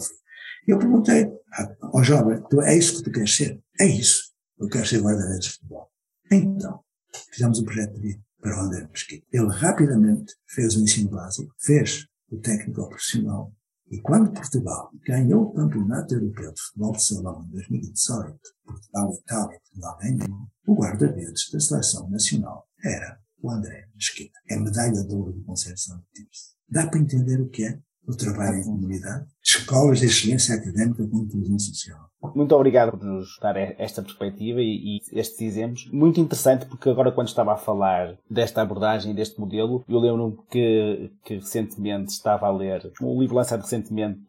Eu 0.68 0.80
perguntei 0.80 1.30
ao 1.82 2.04
jovem, 2.04 2.42
é 2.64 2.78
isso 2.78 2.98
que 2.98 3.04
tu 3.04 3.12
queres 3.12 3.36
ser? 3.36 3.60
É 3.80 3.86
isso. 3.86 4.32
Eu 4.58 4.70
quero 4.70 4.86
ser 4.86 5.02
guarda-redes 5.02 5.46
de 5.46 5.52
futebol. 5.52 5.90
Então, 6.32 6.80
fizemos 7.32 7.60
um 7.60 7.66
projeto 7.66 8.00
de 8.00 8.20
para 8.46 8.58
o 8.58 8.66
André 8.66 8.88
Mesquita. 8.88 9.26
Ele 9.32 9.48
rapidamente 9.48 10.36
fez 10.48 10.76
o 10.76 10.82
ensino 10.82 11.10
básico, 11.10 11.52
fez 11.60 12.06
o 12.30 12.38
técnico 12.38 12.88
profissional. 12.88 13.52
E 13.90 14.00
quando 14.02 14.32
Portugal 14.32 14.92
ganhou 15.06 15.46
o 15.46 15.54
Campeonato 15.54 16.14
Europeu 16.14 16.54
de 16.54 16.62
Futebol 16.62 16.92
de 16.92 17.04
Salão 17.04 17.44
em 17.44 17.52
2018, 17.52 18.40
Portugal 18.64 19.12
e 19.12 19.20
Itália, 19.20 19.60
Portugal 19.60 19.98
ganhou, 20.00 20.48
o 20.68 20.76
guarda-redes 20.76 21.50
da 21.52 21.60
Seleção 21.60 22.10
Nacional 22.10 22.68
era 22.84 23.20
o 23.42 23.50
André 23.50 23.88
Mesquita. 23.96 24.38
É 24.48 24.58
medalha 24.58 25.04
de 25.04 25.16
ouro 25.16 25.34
do 25.34 25.44
Conceição 25.44 25.98
de 25.98 26.24
Tirce. 26.24 26.56
Dá 26.70 26.88
para 26.88 27.00
entender 27.00 27.42
o 27.42 27.50
que 27.50 27.64
é 27.64 27.80
o 28.08 28.16
trabalho 28.16 28.58
em 28.58 28.64
comunidade? 28.64 29.28
Escolas 29.46 30.00
de 30.00 30.08
excelência 30.08 30.56
académica 30.56 31.08
com 31.08 31.20
inclusão 31.20 31.60
social. 31.60 32.10
Muito 32.34 32.56
obrigado 32.56 32.98
por 32.98 33.06
nos 33.06 33.38
dar 33.40 33.56
esta 33.58 34.02
perspectiva 34.02 34.60
e, 34.60 35.00
estes 35.14 35.40
exemplos. 35.40 35.88
Muito 35.92 36.20
interessante 36.20 36.66
porque 36.66 36.90
agora 36.90 37.12
quando 37.12 37.28
estava 37.28 37.54
a 37.54 37.58
falar 37.58 38.18
desta 38.28 38.64
abordagem, 38.64 39.14
deste 39.14 39.40
modelo, 39.40 39.86
eu 39.88 40.00
lembro-me 40.00 40.36
que, 40.50 41.12
que 41.24 41.36
recentemente 41.36 42.12
estava 42.12 42.48
a 42.48 42.52
ler 42.52 42.92
um 43.00 43.20
livro 43.20 43.36
lançado 43.36 43.62
recentemente 43.62 44.26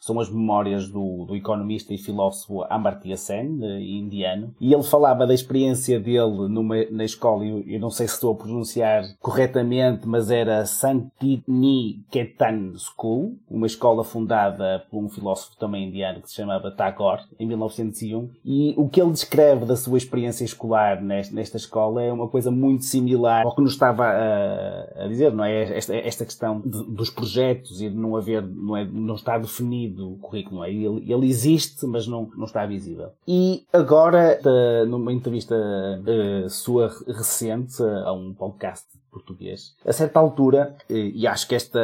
são 0.00 0.20
as 0.20 0.30
memórias 0.30 0.88
do, 0.88 1.24
do 1.26 1.34
economista 1.34 1.92
e 1.92 1.98
filósofo 1.98 2.62
Amartya 2.70 3.16
Sen, 3.16 3.58
indiano, 3.80 4.54
e 4.60 4.72
ele 4.72 4.84
falava 4.84 5.26
da 5.26 5.34
experiência 5.34 5.98
dele 5.98 6.46
numa, 6.48 6.84
na 6.90 7.04
escola, 7.04 7.44
eu, 7.44 7.64
eu 7.66 7.80
não 7.80 7.90
sei 7.90 8.06
se 8.06 8.14
estou 8.14 8.32
a 8.32 8.36
pronunciar 8.36 9.02
corretamente, 9.18 10.06
mas 10.06 10.30
era 10.30 10.64
Santiniketan 10.66 12.74
School, 12.76 13.36
uma 13.50 13.66
escola 13.66 14.04
fundada 14.04 14.51
por 14.90 14.98
um 14.98 15.08
filósofo 15.08 15.56
também 15.56 15.88
indiano 15.88 16.20
que 16.20 16.28
se 16.28 16.36
chamava 16.36 16.70
Tagore, 16.70 17.22
em 17.38 17.46
1901, 17.46 18.28
e 18.44 18.74
o 18.76 18.88
que 18.88 19.00
ele 19.00 19.10
descreve 19.10 19.64
da 19.64 19.76
sua 19.76 19.98
experiência 19.98 20.44
escolar 20.44 21.02
nesta, 21.02 21.56
escola 21.56 22.02
é 22.02 22.12
uma 22.12 22.28
coisa 22.28 22.50
muito 22.50 22.84
similar 22.84 23.44
ao 23.44 23.54
que 23.54 23.60
nos 23.60 23.72
estava 23.72 24.04
a, 24.04 25.04
a 25.04 25.08
dizer, 25.08 25.32
não 25.32 25.44
é? 25.44 25.76
Esta, 25.76 25.94
esta 25.94 26.24
questão 26.24 26.60
de, 26.60 26.84
dos 26.84 27.10
projetos 27.10 27.80
e 27.80 27.88
de 27.88 27.96
não 27.96 28.16
haver, 28.16 28.42
não, 28.42 28.76
é, 28.76 28.84
não 28.84 29.14
está 29.14 29.38
definido 29.38 30.12
o 30.12 30.18
currículo, 30.18 30.56
não 30.56 30.64
é? 30.64 30.70
Ele, 30.72 31.12
ele 31.12 31.26
existe, 31.26 31.86
mas 31.86 32.06
não, 32.06 32.30
não 32.36 32.44
está 32.44 32.64
visível. 32.66 33.10
E 33.26 33.64
agora, 33.72 34.40
numa 34.86 35.12
entrevista 35.12 35.54
uh, 35.54 36.48
sua 36.48 36.88
recente 37.06 37.82
a 37.82 38.12
um 38.12 38.32
podcast 38.32 38.86
português. 39.12 39.74
A 39.84 39.92
certa 39.92 40.18
altura, 40.18 40.74
e 40.88 41.26
acho 41.26 41.46
que 41.46 41.54
esta, 41.54 41.78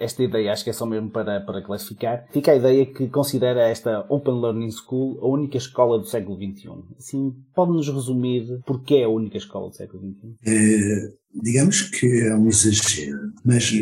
esta 0.00 0.22
ideia, 0.22 0.52
acho 0.52 0.62
que 0.62 0.70
é 0.70 0.72
só 0.72 0.84
mesmo 0.84 1.08
para, 1.08 1.40
para 1.40 1.62
classificar, 1.62 2.26
fica 2.30 2.52
a 2.52 2.56
ideia 2.56 2.84
que 2.84 3.08
considera 3.08 3.62
esta 3.62 4.04
Open 4.08 4.40
Learning 4.40 4.70
School 4.70 5.18
a 5.22 5.26
única 5.26 5.56
escola 5.56 5.98
do 5.98 6.06
século 6.06 6.36
XXI. 6.36 6.68
Assim, 6.98 7.34
pode-nos 7.54 7.88
resumir 7.88 8.60
porquê 8.66 8.96
é 8.96 9.04
a 9.04 9.08
única 9.08 9.38
escola 9.38 9.70
do 9.70 9.74
século 9.74 10.02
XXI? 10.02 10.36
É, 10.46 11.12
digamos 11.42 11.82
que 11.82 12.06
é 12.20 12.34
um 12.34 12.48
exagero, 12.48 13.32
mas 13.44 13.72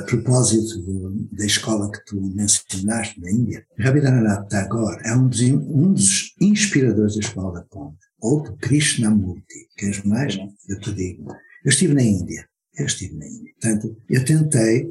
a 0.00 0.04
propósito 0.04 0.80
do, 0.82 1.28
da 1.32 1.44
escola 1.44 1.90
que 1.90 2.04
tu 2.06 2.20
mencionaste 2.20 3.20
na 3.20 3.30
Índia, 3.30 3.66
Rabindranath 3.78 4.48
Tagore 4.48 5.00
é 5.04 5.14
um 5.14 5.28
dos, 5.28 5.40
um 5.40 5.92
dos 5.92 6.34
inspiradores 6.40 7.14
da 7.14 7.20
escola 7.20 7.52
da 7.54 7.62
ponte. 7.62 8.06
Outro, 8.20 8.56
Krishnamurti. 8.56 9.68
Queres 9.76 10.02
mais? 10.04 10.36
Eu 10.68 10.80
te 10.80 10.92
digo. 10.92 11.32
Eu 11.66 11.70
estive 11.70 11.94
na 11.94 12.02
Índia. 12.02 12.48
Eu 12.78 12.86
estive 12.86 13.16
na 13.16 13.26
Índia. 13.26 13.52
Portanto, 13.60 13.96
eu 14.08 14.24
tentei 14.24 14.88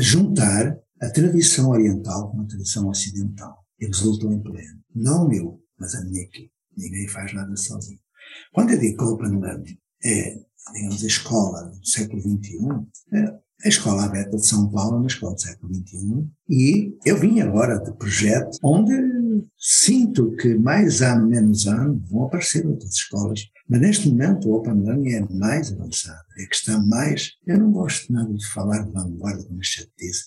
juntar 0.00 0.76
a 1.00 1.10
tradição 1.10 1.70
oriental 1.70 2.32
com 2.32 2.40
a 2.40 2.46
tradição 2.46 2.88
ocidental. 2.88 3.64
E 3.78 3.86
resultou 3.86 4.32
em 4.32 4.42
pleno. 4.42 4.80
Não 4.92 5.32
eu, 5.32 5.62
mas 5.78 5.94
a 5.94 6.04
minha 6.04 6.24
equipe. 6.24 6.50
Ninguém 6.76 7.06
faz 7.06 7.32
nada 7.32 7.54
sozinho. 7.56 8.00
Quando 8.52 8.70
eu 8.72 8.78
digo 8.80 8.96
que 8.96 9.04
Open 9.04 9.38
Learning 9.40 9.78
é, 10.04 10.36
digamos, 10.74 11.04
a 11.04 11.06
escola 11.06 11.62
do 11.62 11.86
século 11.86 12.20
XXI, 12.20 12.58
é, 13.12 13.38
a 13.64 13.68
Escola 13.68 14.04
Aberta 14.04 14.36
de 14.36 14.44
São 14.44 14.68
Paulo, 14.70 14.98
uma 14.98 15.06
escola 15.06 15.34
do 15.34 15.40
século 15.40 15.72
XXI, 15.74 16.28
e 16.50 16.96
eu 17.06 17.18
vim 17.18 17.40
agora 17.40 17.78
de 17.78 17.92
projeto 17.96 18.58
onde 18.62 18.92
sinto 19.56 20.34
que 20.36 20.54
mais 20.56 21.02
ano, 21.02 21.28
menos 21.28 21.66
ano, 21.66 22.02
vão 22.10 22.24
aparecer 22.24 22.66
outras 22.66 22.92
escolas. 22.92 23.40
Mas 23.68 23.80
neste 23.80 24.08
momento 24.08 24.48
o 24.48 24.54
Open 24.54 24.82
Learning 24.82 25.10
é 25.10 25.20
mais 25.32 25.72
avançado, 25.72 26.24
é 26.38 26.46
que 26.46 26.54
está 26.54 26.78
mais, 26.78 27.32
eu 27.46 27.58
não 27.58 27.72
gosto 27.72 28.12
nada 28.12 28.32
de 28.32 28.46
falar 28.46 28.82
de 28.84 28.92
vanguarda 28.92 29.44
como 29.44 29.62
chatice, 29.62 30.26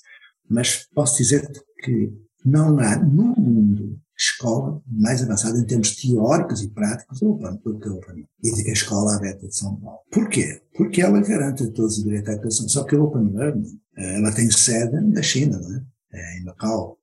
mas 0.49 0.87
posso 0.93 1.17
dizer 1.17 1.49
que 1.83 2.11
não 2.43 2.77
há 2.79 2.97
no 2.97 3.35
mundo 3.35 3.99
escola 4.19 4.81
mais 4.85 5.23
avançada 5.23 5.57
em 5.57 5.65
termos 5.65 5.95
teóricos 5.95 6.61
e 6.61 6.69
práticos 6.69 7.19
do 7.19 7.37
que 7.79 7.87
a 7.87 7.93
Open 7.93 8.27
e 8.43 8.69
a 8.69 8.73
Escola 8.73 9.15
Aberta 9.15 9.47
de 9.47 9.55
São 9.55 9.77
Paulo. 9.77 9.99
Porquê? 10.11 10.61
Porque 10.75 11.01
ela 11.01 11.21
garante 11.21 11.63
a 11.63 11.71
todos 11.71 11.97
o 11.99 12.03
direito 12.03 12.29
à 12.29 12.33
educação. 12.33 12.67
Só 12.67 12.83
que 12.83 12.95
a 12.95 13.01
Open 13.01 13.31
Learning, 13.33 13.79
eh, 13.95 14.17
ela 14.17 14.33
tem 14.33 14.51
sede 14.51 14.99
na 14.99 15.21
China, 15.21 15.57
não 15.57 15.73
é? 15.73 15.83
é 16.11 16.37
em 16.37 16.43
Macau. 16.43 16.97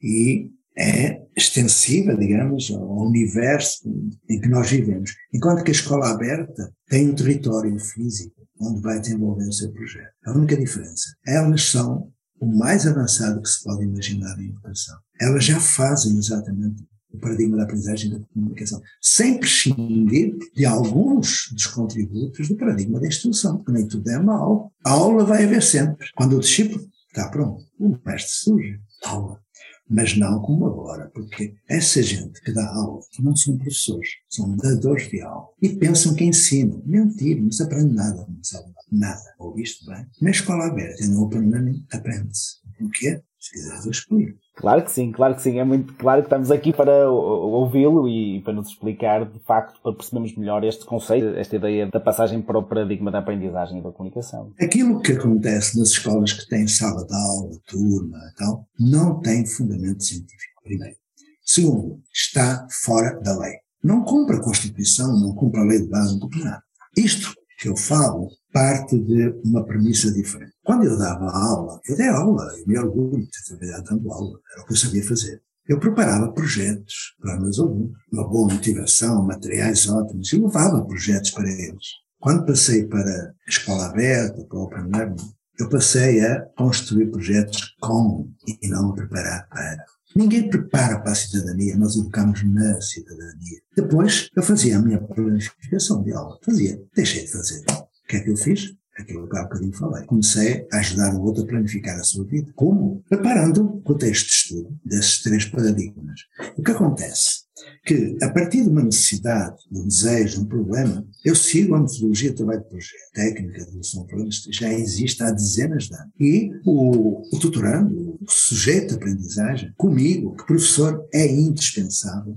E 0.00 0.50
é 0.76 1.20
extensiva, 1.36 2.16
digamos, 2.16 2.70
ao 2.70 3.06
universo 3.06 3.88
em 4.28 4.40
que 4.40 4.48
nós 4.48 4.70
vivemos. 4.70 5.14
Enquanto 5.32 5.64
que 5.64 5.70
a 5.70 5.74
escola 5.74 6.10
aberta 6.10 6.72
tem 6.88 7.10
um 7.10 7.14
território 7.14 7.78
físico 7.78 8.40
onde 8.60 8.80
vai 8.82 9.00
desenvolver 9.00 9.48
o 9.48 9.52
seu 9.52 9.72
projeto. 9.72 10.12
A 10.26 10.32
única 10.32 10.56
diferença, 10.56 11.14
elas 11.26 11.62
são 11.70 12.12
o 12.38 12.46
mais 12.46 12.86
avançado 12.86 13.40
que 13.40 13.48
se 13.48 13.62
pode 13.64 13.84
imaginar 13.84 14.38
em 14.38 14.48
educação. 14.48 14.96
Elas 15.20 15.44
já 15.44 15.58
fazem 15.58 16.16
exatamente 16.16 16.84
o 17.12 17.18
paradigma 17.18 17.56
da 17.56 17.64
aprendizagem 17.64 18.10
da 18.10 18.20
comunicação, 18.32 18.80
sem 19.00 19.38
prescindir 19.38 20.36
de 20.54 20.64
alguns 20.64 21.48
dos 21.52 21.66
contributos 21.66 22.48
do 22.48 22.56
paradigma 22.56 23.00
da 23.00 23.08
instrução, 23.08 23.56
porque 23.56 23.72
nem 23.72 23.86
tudo 23.86 24.08
é 24.10 24.18
mal. 24.18 24.72
A 24.84 24.90
aula 24.90 25.24
vai 25.24 25.44
haver 25.44 25.62
sempre. 25.62 26.06
Quando 26.14 26.36
o 26.36 26.40
discípulo 26.40 26.80
está 27.08 27.28
pronto, 27.28 27.62
o 27.78 27.98
mestre 28.06 28.32
surge. 28.32 28.80
Aula 29.04 29.40
mas 29.90 30.16
não 30.16 30.40
como 30.40 30.66
agora, 30.66 31.10
porque 31.12 31.54
essa 31.68 32.00
gente 32.02 32.40
que 32.42 32.52
dá 32.52 32.66
aula, 32.72 33.00
que 33.10 33.22
não 33.22 33.34
são 33.34 33.58
professores, 33.58 34.08
são 34.28 34.56
dadores 34.56 35.08
de 35.08 35.20
aula, 35.20 35.48
e 35.60 35.68
pensam 35.70 36.14
que 36.14 36.24
ensinam. 36.24 36.80
Mentira, 36.86 37.40
não 37.40 37.50
se 37.50 37.62
aprende 37.62 37.92
nada 37.92 38.24
não 38.28 38.44
se 38.44 38.56
aprende 38.56 38.76
nada. 38.92 39.34
Ouviste 39.38 39.84
bem? 39.86 40.06
Na 40.20 40.30
escola 40.30 40.66
aberta, 40.66 41.06
no 41.06 41.22
Open 41.22 41.50
Learning, 41.50 41.84
aprende-se. 41.92 42.60
O 42.80 42.88
quê? 42.88 43.20
Se 43.38 43.52
quiseres, 43.52 43.84
eu 43.84 43.90
explico. 43.90 44.38
Claro 44.60 44.84
que 44.84 44.92
sim, 44.92 45.10
claro 45.10 45.34
que 45.34 45.40
sim. 45.40 45.58
É 45.58 45.64
muito 45.64 45.94
claro 45.94 46.20
que 46.20 46.26
estamos 46.26 46.50
aqui 46.50 46.70
para 46.70 47.10
ouvi-lo 47.10 48.06
e 48.06 48.42
para 48.42 48.52
nos 48.52 48.68
explicar, 48.68 49.24
de 49.24 49.38
facto, 49.40 49.80
para 49.82 49.94
percebermos 49.94 50.36
melhor 50.36 50.62
este 50.64 50.84
conceito, 50.84 51.28
esta 51.28 51.56
ideia 51.56 51.86
da 51.86 51.98
passagem 51.98 52.42
para 52.42 52.58
o 52.58 52.62
paradigma 52.62 53.10
da 53.10 53.20
aprendizagem 53.20 53.78
e 53.78 53.82
da 53.82 53.90
comunicação. 53.90 54.52
Aquilo 54.60 55.00
que 55.00 55.12
acontece 55.12 55.78
nas 55.78 55.88
escolas 55.88 56.34
que 56.34 56.46
têm 56.46 56.68
sala 56.68 57.06
de 57.06 57.14
aula, 57.14 57.58
turma 57.66 58.18
e 58.30 58.34
tal, 58.36 58.66
não 58.78 59.18
tem 59.20 59.46
fundamento 59.46 60.04
científico, 60.04 60.62
primeiro. 60.62 60.96
Segundo, 61.42 61.98
está 62.12 62.66
fora 62.84 63.18
da 63.22 63.38
lei. 63.38 63.54
Não 63.82 64.04
cumpre 64.04 64.36
a 64.36 64.42
Constituição, 64.42 65.18
não 65.18 65.34
cumpre 65.34 65.60
a 65.60 65.64
lei 65.64 65.80
de 65.80 65.88
base, 65.88 66.12
não 66.12 66.20
cumpre 66.20 66.44
nada. 66.44 66.62
Isto 66.94 67.32
que 67.58 67.68
eu 67.68 67.76
falo 67.76 68.28
parte 68.52 68.98
de 68.98 69.28
uma 69.44 69.64
premissa 69.64 70.10
diferente. 70.12 70.52
Quando 70.64 70.84
eu 70.84 70.98
dava 70.98 71.30
aula, 71.30 71.80
eu 71.88 71.96
dei 71.96 72.08
aula, 72.08 72.52
e 72.58 72.68
me 72.68 72.78
orgulho 72.78 73.22
de 73.22 73.30
ter 73.30 73.44
trabalhado 73.48 73.84
dando 73.84 74.12
aula, 74.12 74.38
era 74.52 74.62
o 74.62 74.66
que 74.66 74.72
eu 74.72 74.76
sabia 74.76 75.06
fazer. 75.06 75.40
Eu 75.68 75.78
preparava 75.78 76.32
projetos 76.32 77.14
para 77.20 77.38
meus 77.38 77.58
alunos, 77.58 77.96
uma 78.12 78.28
boa 78.28 78.52
motivação, 78.52 79.24
materiais 79.24 79.88
ótimos, 79.88 80.32
e 80.32 80.38
levava 80.38 80.84
projetos 80.84 81.30
para 81.30 81.48
eles. 81.48 81.86
Quando 82.18 82.44
passei 82.44 82.86
para 82.86 83.00
a 83.00 83.32
escola 83.48 83.86
aberta, 83.86 84.44
para 84.44 84.58
o 84.58 84.62
Open 84.62 84.90
Learning, 84.92 85.32
eu 85.58 85.68
passei 85.68 86.24
a 86.24 86.40
construir 86.56 87.10
projetos 87.10 87.76
com 87.80 88.28
e 88.60 88.68
não 88.68 88.90
a 88.90 88.94
preparar 88.94 89.48
para. 89.48 89.84
Ninguém 90.16 90.48
prepara 90.50 91.00
para 91.00 91.12
a 91.12 91.14
cidadania, 91.14 91.76
nós 91.76 91.94
educamos 91.96 92.42
na 92.42 92.80
cidadania. 92.80 93.60
Depois, 93.76 94.28
eu 94.34 94.42
fazia 94.42 94.76
a 94.76 94.82
minha 94.82 95.00
planificação 95.00 96.02
de 96.02 96.12
aula. 96.12 96.36
Fazia, 96.44 96.82
deixei 96.94 97.24
de 97.24 97.30
fazer. 97.30 97.64
Que 98.10 98.16
é 98.16 98.20
que 98.20 98.30
eu 98.30 98.36
fiz? 98.36 98.74
Aquilo 98.98 99.28
que 99.28 99.38
há 99.38 99.44
bocadinho 99.44 99.72
falei. 99.72 100.04
Comecei 100.04 100.66
a 100.72 100.78
ajudar 100.78 101.14
o 101.14 101.22
outro 101.22 101.44
a 101.44 101.46
planificar 101.46 101.96
a 101.96 102.02
sua 102.02 102.24
vida. 102.24 102.52
Como? 102.56 103.04
Preparando 103.08 103.64
o 103.64 103.80
contexto 103.82 104.26
de 104.26 104.32
estudo 104.32 104.80
desses 104.84 105.22
três 105.22 105.44
paradigmas. 105.44 106.22
O 106.58 106.62
que 106.62 106.72
acontece? 106.72 107.44
Que, 107.84 108.16
a 108.22 108.30
partir 108.30 108.62
de 108.62 108.68
uma 108.68 108.82
necessidade, 108.82 109.56
de 109.70 109.78
um 109.78 109.86
desejo, 109.86 110.38
de 110.38 110.44
um 110.44 110.48
problema, 110.48 111.06
eu 111.24 111.34
sigo 111.34 111.74
a 111.74 111.80
metodologia 111.80 112.30
de 112.30 112.36
trabalho 112.36 112.62
de 112.62 112.68
projeto, 112.68 113.12
técnica 113.12 113.58
de 113.58 113.64
resolução 113.64 114.02
de 114.02 114.08
problemas, 114.08 114.42
já 114.50 114.72
existe 114.72 115.22
há 115.22 115.30
dezenas 115.30 115.84
de 115.84 115.94
anos. 115.94 116.12
E 116.18 116.50
o, 116.64 117.22
o 117.34 117.38
tutorando, 117.38 118.18
o 118.20 118.30
sujeito 118.30 118.88
de 118.88 118.94
aprendizagem, 118.94 119.72
comigo, 119.76 120.36
que 120.36 120.46
professor 120.46 121.06
é 121.12 121.26
indispensável 121.26 122.34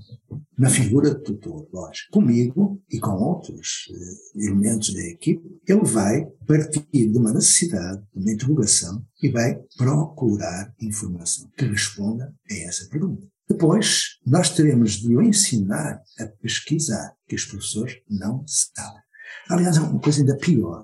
na 0.58 0.70
figura 0.70 1.14
de 1.14 1.24
tutor, 1.24 1.68
lógico. 1.74 2.12
Comigo 2.12 2.82
e 2.90 3.00
com 3.00 3.12
outros 3.12 3.88
eh, 3.92 4.46
elementos 4.46 4.94
da 4.94 5.02
equipe, 5.02 5.44
ele 5.68 5.84
vai 5.84 6.26
partir 6.48 6.86
de 6.92 7.18
uma 7.18 7.34
necessidade, 7.34 8.02
de 8.14 8.20
uma 8.20 8.32
interrogação, 8.32 9.04
e 9.22 9.30
vai 9.30 9.60
procurar 9.78 10.74
informação 10.82 11.50
que 11.58 11.66
responda 11.66 12.34
a 12.50 12.54
essa 12.54 12.88
pergunta. 12.90 13.33
Depois, 13.54 14.18
nós 14.26 14.50
teremos 14.50 14.94
de 14.94 15.16
o 15.16 15.22
ensinar 15.22 16.02
a 16.20 16.26
pesquisar, 16.42 17.14
que 17.28 17.36
os 17.36 17.46
professores 17.46 17.98
não 18.10 18.44
sabem. 18.48 19.02
Aliás, 19.48 19.78
é 19.78 19.80
uma 19.80 20.00
coisa 20.00 20.22
ainda 20.22 20.36
pior. 20.38 20.84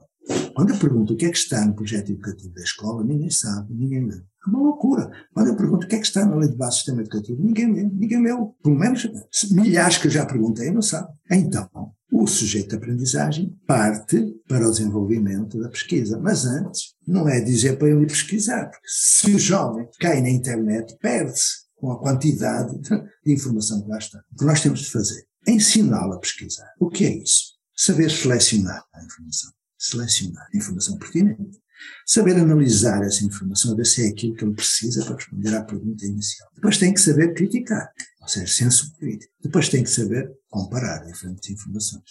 Quando 0.54 0.72
eu 0.72 0.78
pergunto 0.78 1.14
o 1.14 1.18
que 1.18 1.26
é 1.26 1.32
que 1.32 1.38
está 1.38 1.66
no 1.66 1.74
projeto 1.74 2.12
educativo 2.12 2.54
da 2.54 2.62
escola, 2.62 3.04
ninguém 3.04 3.32
sabe, 3.32 3.74
ninguém 3.74 4.06
lê. 4.06 4.18
É 4.18 4.50
uma 4.50 4.60
loucura. 4.60 5.10
Quando 5.34 5.48
eu 5.48 5.56
pergunto 5.56 5.86
o 5.86 5.90
que 5.90 5.96
é 5.96 6.00
que 6.00 6.06
está 6.06 6.24
na 6.24 6.36
lei 6.36 6.48
de 6.48 6.56
base 6.56 6.72
do 6.72 6.76
sistema 6.76 7.02
educativo, 7.02 7.42
ninguém 7.42 7.74
lê, 7.74 7.84
ninguém 7.84 8.22
leu. 8.22 8.56
Pelo 8.62 8.78
menos 8.78 9.10
milhares 9.50 9.98
que 9.98 10.06
eu 10.06 10.12
já 10.12 10.28
perguntei 10.28 10.70
não 10.70 10.84
sabem. 10.84 11.16
Então, 11.32 11.68
o 12.12 12.28
sujeito 12.28 12.70
de 12.70 12.76
aprendizagem 12.76 13.58
parte 13.66 14.24
para 14.48 14.68
o 14.68 14.72
desenvolvimento 14.72 15.60
da 15.60 15.70
pesquisa. 15.70 16.20
Mas 16.20 16.46
antes, 16.46 16.94
não 17.08 17.28
é 17.28 17.42
dizer 17.42 17.80
para 17.80 17.90
ele 17.90 18.06
pesquisar, 18.06 18.70
porque 18.70 18.88
se 18.88 19.34
o 19.34 19.40
jovem 19.40 19.88
cai 20.00 20.22
na 20.22 20.30
internet, 20.30 20.96
perde-se 21.02 21.69
com 21.80 21.92
a 21.92 22.00
quantidade 22.00 22.78
de 22.80 23.34
informação 23.34 23.82
que 23.82 23.90
lá 23.90 23.98
está. 23.98 24.22
O 24.32 24.38
que 24.38 24.46
nós 24.46 24.62
temos 24.62 24.82
de 24.82 24.92
fazer 24.92 25.26
é 25.48 25.52
ensiná-lo 25.52 26.14
a 26.14 26.20
pesquisar. 26.20 26.70
O 26.80 26.90
que 26.90 27.06
é 27.06 27.18
isso? 27.18 27.58
Saber 27.76 28.12
selecionar 28.12 28.84
a 28.94 29.04
informação. 29.04 29.52
Selecionar 29.78 30.48
a 30.54 30.58
informação 30.58 30.98
pertinente. 30.98 31.58
Saber 32.06 32.36
analisar 32.36 33.02
essa 33.04 33.24
informação, 33.24 33.74
ver 33.74 33.86
se 33.86 34.06
é 34.06 34.10
aquilo 34.10 34.36
que 34.36 34.44
ele 34.44 34.54
precisa 34.54 35.06
para 35.06 35.16
responder 35.16 35.56
à 35.56 35.64
pergunta 35.64 36.06
inicial. 36.06 36.50
Depois 36.54 36.78
tem 36.78 36.94
que 36.94 37.00
saber 37.00 37.34
criticar, 37.34 37.90
seja, 38.30 38.48
senso 38.48 38.96
crítico. 38.98 39.32
Depois 39.42 39.70
tem 39.70 39.84
que 39.84 39.90
saber 39.90 40.30
comparar 40.50 41.06
diferentes 41.06 41.50
informações. 41.50 42.04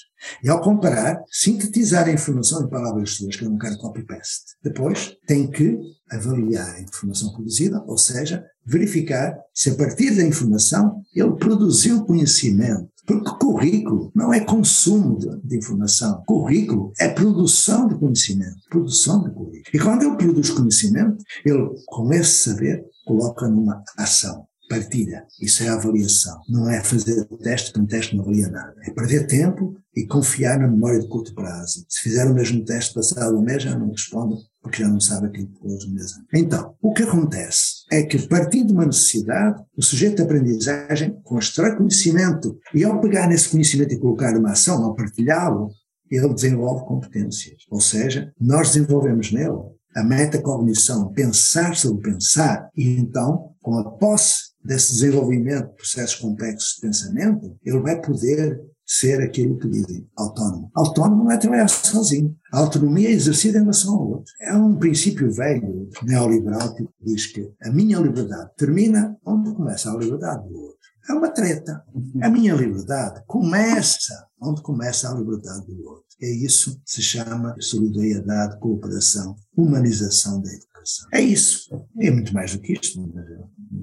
E 0.43 0.49
ao 0.49 0.61
comparar, 0.61 1.23
sintetizar 1.31 2.07
a 2.07 2.13
informação 2.13 2.65
em 2.65 2.69
palavras 2.69 3.11
suas, 3.11 3.37
que 3.37 3.45
eu 3.45 3.51
não 3.51 3.59
quero 3.59 3.79
copy-paste. 3.79 4.57
Depois 4.63 5.17
tem 5.27 5.51
que 5.51 5.79
avaliar 6.11 6.77
a 6.77 6.81
informação 6.81 7.33
produzida, 7.33 7.83
ou 7.87 7.99
seja, 7.99 8.45
verificar 8.65 9.37
se 9.55 9.71
a 9.71 9.75
partir 9.75 10.15
da 10.15 10.23
informação 10.23 11.03
ele 11.15 11.37
produziu 11.37 12.05
conhecimento. 12.05 12.89
Porque 13.07 13.39
currículo 13.39 14.13
não 14.15 14.35
é 14.35 14.41
consumo 14.41 15.19
de, 15.19 15.29
de, 15.43 15.57
informação. 15.57 16.23
Currículo 16.27 16.93
é 17.01 17.09
produção 17.09 17.89
de 17.89 17.95
conhecimento, 17.95 18.57
produção 18.69 19.25
de 19.25 19.31
currículo. 19.31 19.65
E 19.73 19.79
quando 19.79 20.03
ele 20.03 20.17
produz 20.17 20.51
conhecimento, 20.51 21.17
ele, 21.43 21.71
com 21.87 22.13
esse 22.13 22.51
saber, 22.51 22.85
coloca 23.07 23.49
numa 23.49 23.83
ação 23.97 24.48
partilha. 24.69 25.25
Isso 25.41 25.63
é 25.63 25.69
a 25.69 25.75
avaliação. 25.75 26.39
Não 26.49 26.69
é 26.69 26.83
fazer 26.83 27.25
teste, 27.43 27.73
porque 27.73 27.81
um 27.81 27.87
teste 27.87 28.15
não 28.15 28.23
avalia 28.23 28.49
nada. 28.49 28.75
É 28.85 28.91
perder 28.91 29.27
tempo 29.27 29.75
e 29.97 30.07
confiar 30.07 30.59
na 30.59 30.69
memória 30.69 31.01
de 31.01 31.09
curto 31.09 31.35
prazo. 31.35 31.85
Se 31.89 32.03
fizer 32.03 32.27
o 32.27 32.35
mesmo 32.35 32.65
teste 32.65 32.95
passado 32.95 33.37
um 33.37 33.43
mês, 33.43 33.63
já 33.63 33.77
não 33.77 33.91
responde, 33.91 34.37
porque 34.63 34.83
já 34.83 34.89
não 34.89 35.01
sabe 35.01 35.27
aquilo 35.27 35.49
que 35.49 35.59
pôs 35.59 35.87
no 35.87 35.95
mês. 35.95 36.13
Então, 36.33 36.75
o 36.81 36.93
que 36.93 37.03
acontece 37.03 37.85
é 37.91 38.03
que, 38.03 38.19
partindo 38.29 38.69
de 38.69 38.73
uma 38.75 38.87
necessidade, 38.87 39.63
o 39.77 39.83
sujeito 39.83 40.17
de 40.17 40.23
aprendizagem 40.23 41.19
constrói 41.25 41.77
conhecimento 41.77 42.59
e, 42.75 42.85
ao 42.85 43.01
pegar 43.01 43.27
nesse 43.27 43.49
conhecimento 43.49 43.95
e 43.95 43.99
colocar 43.99 44.37
uma 44.37 44.53
ação, 44.53 44.85
ao 44.85 44.95
partilhá-lo, 44.95 45.71
ele 46.11 46.33
desenvolve 46.33 46.87
competências. 46.87 47.63
Ou 47.71 47.81
seja, 47.81 48.33
nós 48.41 48.73
desenvolvemos 48.73 49.33
nele 49.33 49.59
a 49.95 50.05
metacognição, 50.05 51.13
pensar 51.13 51.75
sobre 51.75 52.13
pensar, 52.13 52.69
e 52.77 52.99
então, 52.99 53.51
com 53.61 53.79
a 53.79 53.91
posse 53.91 54.48
desse 54.65 54.93
desenvolvimento 54.93 55.69
de 55.69 55.75
processos 55.77 56.17
complexos 56.17 56.75
de 56.75 56.81
pensamento, 56.83 57.57
ele 57.65 57.79
vai 57.81 58.01
poder 58.01 58.61
ser 58.89 59.21
aquilo 59.21 59.59
que 59.59 59.69
dizem, 59.69 60.09
autónomo. 60.17 60.71
Autónomo 60.75 61.25
não 61.25 61.31
é 61.31 61.37
trabalhar 61.37 61.69
sozinho. 61.69 62.35
A 62.51 62.61
autonomia 62.61 63.09
é 63.09 63.13
exercida 63.13 63.59
em 63.59 63.61
relação 63.61 63.95
ao 63.95 64.09
outro. 64.09 64.33
É 64.41 64.55
um 64.55 64.77
princípio 64.77 65.31
velho 65.31 65.91
neoliberal 66.03 66.75
que 66.75 66.89
diz 67.03 67.27
que 67.27 67.53
a 67.63 67.71
minha 67.71 67.99
liberdade 67.99 68.51
termina 68.57 69.15
onde 69.27 69.55
começa 69.55 69.93
a 69.93 69.97
liberdade 69.97 70.49
do 70.49 70.55
outro. 70.59 70.79
É 71.09 71.13
uma 71.13 71.29
treta. 71.31 71.85
A 72.23 72.31
minha 72.31 72.55
liberdade 72.55 73.23
começa 73.27 74.27
onde 74.41 74.63
começa 74.63 75.11
a 75.11 75.15
liberdade 75.15 75.67
do 75.67 75.85
outro. 75.87 76.05
É 76.21 76.31
isso 76.31 76.77
que 76.85 76.91
se 76.91 77.03
chama 77.03 77.55
solidariedade, 77.61 78.59
cooperação, 78.59 79.37
humanização 79.57 80.41
da 80.41 80.51
educação. 80.51 81.09
É 81.13 81.21
isso. 81.21 81.69
É 82.01 82.11
muito 82.11 82.33
mais 82.33 82.53
do 82.53 82.61
que 82.61 82.73
isto, 82.73 83.01
mas 83.15 83.27